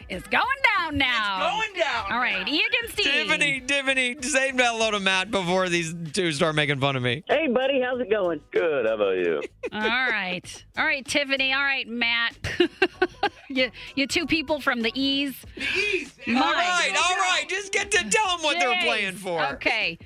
It's 0.09 0.27
going 0.27 0.43
down 0.77 0.97
now. 0.97 1.37
It's 1.37 1.55
going 1.55 1.85
down. 1.85 2.11
All 2.11 2.17
right, 2.17 2.47
E 2.47 2.63
against 2.67 2.99
E. 2.99 3.03
Tiffany, 3.03 3.61
Tiffany, 3.61 4.17
say 4.21 4.51
hello 4.55 4.89
to 4.89 4.99
Matt 4.99 5.29
before 5.29 5.69
these 5.69 5.93
two 6.13 6.31
start 6.31 6.55
making 6.55 6.79
fun 6.79 6.95
of 6.95 7.03
me. 7.03 7.23
Hey, 7.27 7.45
buddy, 7.47 7.79
how's 7.79 8.01
it 8.01 8.09
going? 8.09 8.41
Good. 8.51 8.87
How 8.87 8.95
about 8.95 9.17
you? 9.17 9.43
All 9.71 9.79
right. 9.81 10.65
All 10.77 10.85
right, 10.85 11.05
Tiffany. 11.05 11.53
All 11.53 11.61
right, 11.61 11.87
Matt. 11.87 12.35
you, 13.49 13.69
you 13.93 14.07
two 14.07 14.25
people 14.25 14.59
from 14.59 14.81
the 14.81 14.91
Ease. 14.99 15.35
The 15.55 15.61
E's. 15.61 16.11
All 16.27 16.33
right, 16.33 16.91
all 16.95 17.15
right. 17.15 17.45
Just 17.47 17.71
get 17.71 17.91
to 17.91 18.09
tell 18.09 18.37
them 18.37 18.43
what 18.43 18.59
they're 18.59 18.81
playing 18.81 19.13
for. 19.13 19.43
Okay. 19.53 19.97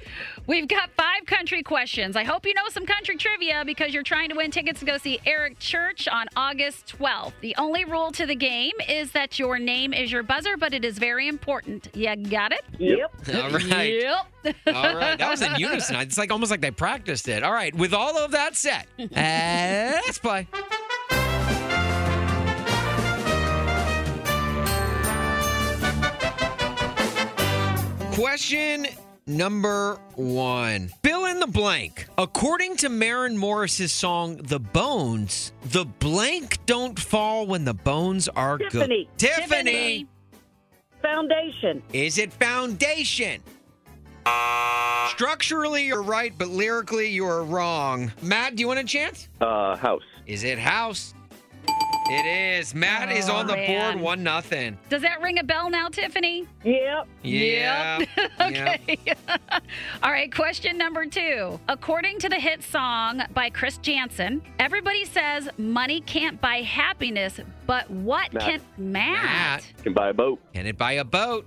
We've 0.45 0.67
got 0.67 0.89
five 0.91 1.25
country 1.25 1.63
questions. 1.63 2.17
I 2.17 2.23
hope 2.23 2.45
you 2.45 2.53
know 2.53 2.67
some 2.67 2.86
country 2.86 3.15
trivia 3.15 3.63
because 3.65 3.93
you're 3.93 4.03
trying 4.03 4.27
to 4.29 4.36
win 4.36 4.51
tickets 4.51 4.82
to 4.82 4.86
go 4.86 4.97
see 4.97 5.19
Eric 5.25 5.58
Church 5.60 6.08
on 6.10 6.27
August 6.36 6.93
12th. 6.99 7.32
The 7.39 7.56
only 7.58 7.86
rule 7.86 8.12
to 8.12 8.25
the 8.25 8.36
game 8.36 8.73
is 8.89 9.12
that 9.12 9.39
your 9.39 9.58
name 9.58 9.93
is 9.93 10.12
your 10.12 10.21
buzzer, 10.21 10.58
but 10.58 10.73
it 10.73 10.84
is 10.84 10.97
very 10.97 11.29
important. 11.29 11.88
You 11.93 12.13
got 12.29 12.51
it? 12.51 12.62
Yep. 12.77 13.13
All 13.36 13.51
right. 13.51 13.93
Yep. 13.93 14.56
All 14.67 14.73
right. 14.73 15.17
That 15.17 15.29
was 15.29 15.41
in 15.41 15.56
unison. 15.56 15.95
It's 15.97 16.17
like 16.17 16.32
almost 16.32 16.51
like 16.51 16.62
they 16.62 16.71
practiced 16.71 17.29
it. 17.29 17.43
All 17.43 17.53
right. 17.53 17.73
With 17.73 17.93
all 17.93 18.17
of 18.17 18.32
that 18.32 18.58
set, 18.58 18.88
uh, 18.99 19.06
let's 19.15 20.17
play. 20.19 20.47
Question 28.13 28.88
number 29.25 29.99
one. 30.15 30.89
Fill 31.03 31.25
in 31.25 31.39
the 31.39 31.47
blank. 31.47 32.07
According 32.17 32.77
to 32.77 32.89
Maren 32.89 33.38
Morris's 33.38 33.91
song 33.91 34.38
The 34.38 34.59
Bones, 34.59 35.53
the 35.65 35.86
blank 35.86 36.57
don't 36.65 36.99
fall 36.99 37.45
when 37.47 37.65
the 37.65 37.73
bones 37.73 38.27
are 38.29 38.57
Tiffany. 38.57 39.09
good. 39.17 39.17
Tiffany. 39.17 40.07
Foundation. 41.01 41.83
Is 41.91 42.17
it 42.17 42.31
foundation? 42.33 43.41
Structurally, 45.09 45.86
you're 45.86 46.01
right, 46.01 46.33
but 46.38 46.47
lyrically, 46.47 47.09
you 47.09 47.25
are 47.25 47.43
wrong. 47.43 48.12
Matt, 48.21 48.55
do 48.55 48.62
you 48.62 48.67
want 48.67 48.79
a 48.79 48.83
chance? 48.86 49.27
Uh, 49.41 49.75
house. 49.75 50.01
Is 50.25 50.43
it 50.45 50.57
house? 50.57 51.13
It 52.19 52.26
is. 52.60 52.76
Matt 52.76 53.12
is 53.12 53.30
Oh, 53.30 53.36
on 53.36 53.47
the 53.47 53.56
man. 53.56 53.93
board, 53.93 54.04
one 54.04 54.23
nothing. 54.23 54.78
Does 54.89 55.02
that 55.02 55.21
ring 55.21 55.39
a 55.39 55.43
bell 55.43 55.69
now, 55.69 55.88
Tiffany? 55.89 56.47
Yep. 56.63 57.08
Yeah. 57.23 57.99
Yep. 58.13 58.32
okay. 58.41 58.97
All 60.04 60.12
right, 60.12 60.34
question 60.34 60.78
number 60.78 61.06
two. 61.06 61.60
According 61.69 62.19
to 62.19 62.30
the 62.30 62.36
hit 62.36 62.62
song 62.63 63.21
by 63.34 63.49
Chris 63.49 63.78
Janson, 63.78 64.41
everybody 64.60 65.06
says 65.06 65.49
money 65.58 66.02
can't 66.02 66.39
buy 66.41 66.58
happiness, 66.58 67.39
but 67.65 67.89
what 67.89 68.34
Matt. 68.34 68.43
can 68.43 68.62
Matt? 68.78 69.23
Matt, 69.23 69.73
Can 69.84 69.93
buy 69.93 70.10
a 70.10 70.13
boat. 70.13 70.39
can 70.54 70.65
it 70.67 70.78
buy 70.78 70.93
a 70.93 71.04
boat? 71.04 71.45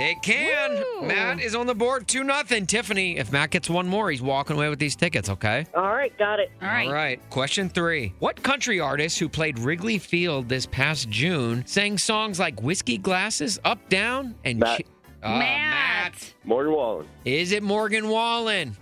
It 0.00 0.22
can. 0.22 0.82
Woo. 1.00 1.06
Matt 1.06 1.40
is 1.40 1.54
on 1.54 1.66
the 1.66 1.74
board, 1.74 2.08
two 2.08 2.24
nothing. 2.24 2.66
Tiffany, 2.66 3.18
if 3.18 3.30
Matt 3.32 3.50
gets 3.50 3.68
one 3.68 3.86
more, 3.86 4.10
he's 4.10 4.22
walking 4.22 4.56
away 4.56 4.68
with 4.68 4.78
these 4.78 4.96
tickets. 4.96 5.28
Okay. 5.28 5.66
All 5.74 5.82
right, 5.82 6.16
got 6.18 6.40
it. 6.40 6.50
All 6.62 6.68
right. 6.68 6.86
All 6.86 6.92
right. 6.94 7.30
Question 7.30 7.68
three. 7.68 8.14
What 8.18 8.42
country 8.42 8.80
artist 8.80 9.18
who 9.18 9.28
played 9.28 9.58
Wrigley 9.58 9.98
Field 9.98 10.48
this 10.48 10.66
past 10.66 11.08
June 11.10 11.64
sang 11.66 11.98
songs 11.98 12.40
like 12.40 12.60
Whiskey 12.62 12.96
Glasses, 12.98 13.58
Up, 13.64 13.88
Down, 13.88 14.34
and 14.44 14.58
Matt. 14.58 14.78
Chi- 14.78 14.84
Uh, 15.22 15.38
Matt. 15.38 16.32
Morgan 16.44 16.72
Wallen. 16.72 17.06
Is 17.26 17.52
it 17.52 17.62
Morgan 17.62 18.08
Wallen? 18.08 18.74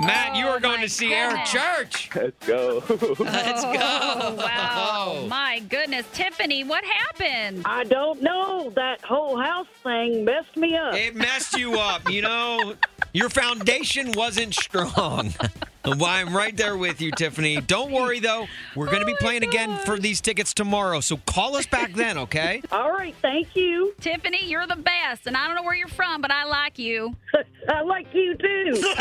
Matt, 0.00 0.36
you 0.36 0.46
Oh, 0.46 0.50
are 0.50 0.60
going 0.60 0.78
my 0.78 0.84
to 0.84 0.88
see 0.88 1.12
Eric. 1.12 1.44
Church. 1.44 2.10
Let's 2.14 2.46
go. 2.46 2.82
Let's 3.18 3.62
go. 3.64 3.70
Oh, 3.80 4.34
wow. 4.36 5.26
My 5.28 5.60
goodness. 5.68 6.06
Tiffany, 6.12 6.64
what 6.64 6.84
happened? 6.84 7.62
I 7.64 7.84
don't 7.84 8.22
know. 8.22 8.70
That 8.76 9.02
whole 9.02 9.38
house 9.38 9.66
thing 9.82 10.24
messed 10.24 10.56
me 10.56 10.76
up. 10.76 10.94
It 10.94 11.14
messed 11.14 11.58
you 11.58 11.78
up. 11.78 12.08
You 12.10 12.22
know, 12.22 12.74
your 13.12 13.28
foundation 13.28 14.12
wasn't 14.12 14.54
strong. 14.54 15.34
Well, 15.84 16.04
I'm 16.04 16.36
right 16.36 16.56
there 16.56 16.76
with 16.76 17.00
you, 17.00 17.10
Tiffany. 17.12 17.60
Don't 17.60 17.90
worry, 17.90 18.20
though. 18.20 18.46
We're 18.76 18.86
going 18.86 19.00
to 19.00 19.06
be 19.06 19.14
oh, 19.14 19.20
playing 19.20 19.42
again 19.44 19.78
for 19.86 19.98
these 19.98 20.20
tickets 20.20 20.52
tomorrow. 20.52 21.00
So 21.00 21.16
call 21.26 21.56
us 21.56 21.66
back 21.66 21.94
then, 21.94 22.18
okay? 22.18 22.62
All 22.72 22.92
right, 22.92 23.14
thank 23.22 23.56
you. 23.56 23.94
Tiffany, 24.00 24.44
you're 24.44 24.66
the 24.66 24.76
best. 24.76 25.26
And 25.26 25.36
I 25.36 25.46
don't 25.46 25.56
know 25.56 25.62
where 25.62 25.74
you're 25.74 25.88
from, 25.88 26.20
but 26.20 26.30
I 26.30 26.44
like 26.44 26.78
you. 26.78 27.16
I 27.68 27.80
like 27.82 28.06
you 28.12 28.36
too. 28.36 28.94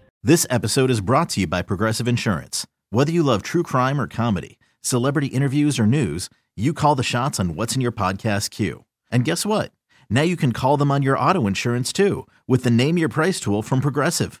This 0.26 0.46
episode 0.48 0.88
is 0.88 1.02
brought 1.02 1.28
to 1.30 1.40
you 1.40 1.46
by 1.46 1.60
Progressive 1.60 2.08
Insurance. 2.08 2.66
Whether 2.88 3.12
you 3.12 3.22
love 3.22 3.42
true 3.42 3.62
crime 3.62 4.00
or 4.00 4.06
comedy, 4.06 4.58
celebrity 4.80 5.26
interviews 5.26 5.78
or 5.78 5.86
news, 5.86 6.30
you 6.56 6.72
call 6.72 6.94
the 6.94 7.02
shots 7.02 7.38
on 7.38 7.54
what's 7.56 7.74
in 7.74 7.82
your 7.82 7.92
podcast 7.92 8.48
queue. 8.48 8.86
And 9.10 9.26
guess 9.26 9.44
what? 9.44 9.70
Now 10.08 10.22
you 10.22 10.38
can 10.38 10.52
call 10.52 10.78
them 10.78 10.90
on 10.90 11.02
your 11.02 11.18
auto 11.18 11.46
insurance 11.46 11.92
too 11.92 12.26
with 12.48 12.64
the 12.64 12.70
Name 12.70 12.96
Your 12.96 13.10
Price 13.10 13.38
tool 13.38 13.60
from 13.60 13.82
Progressive. 13.82 14.40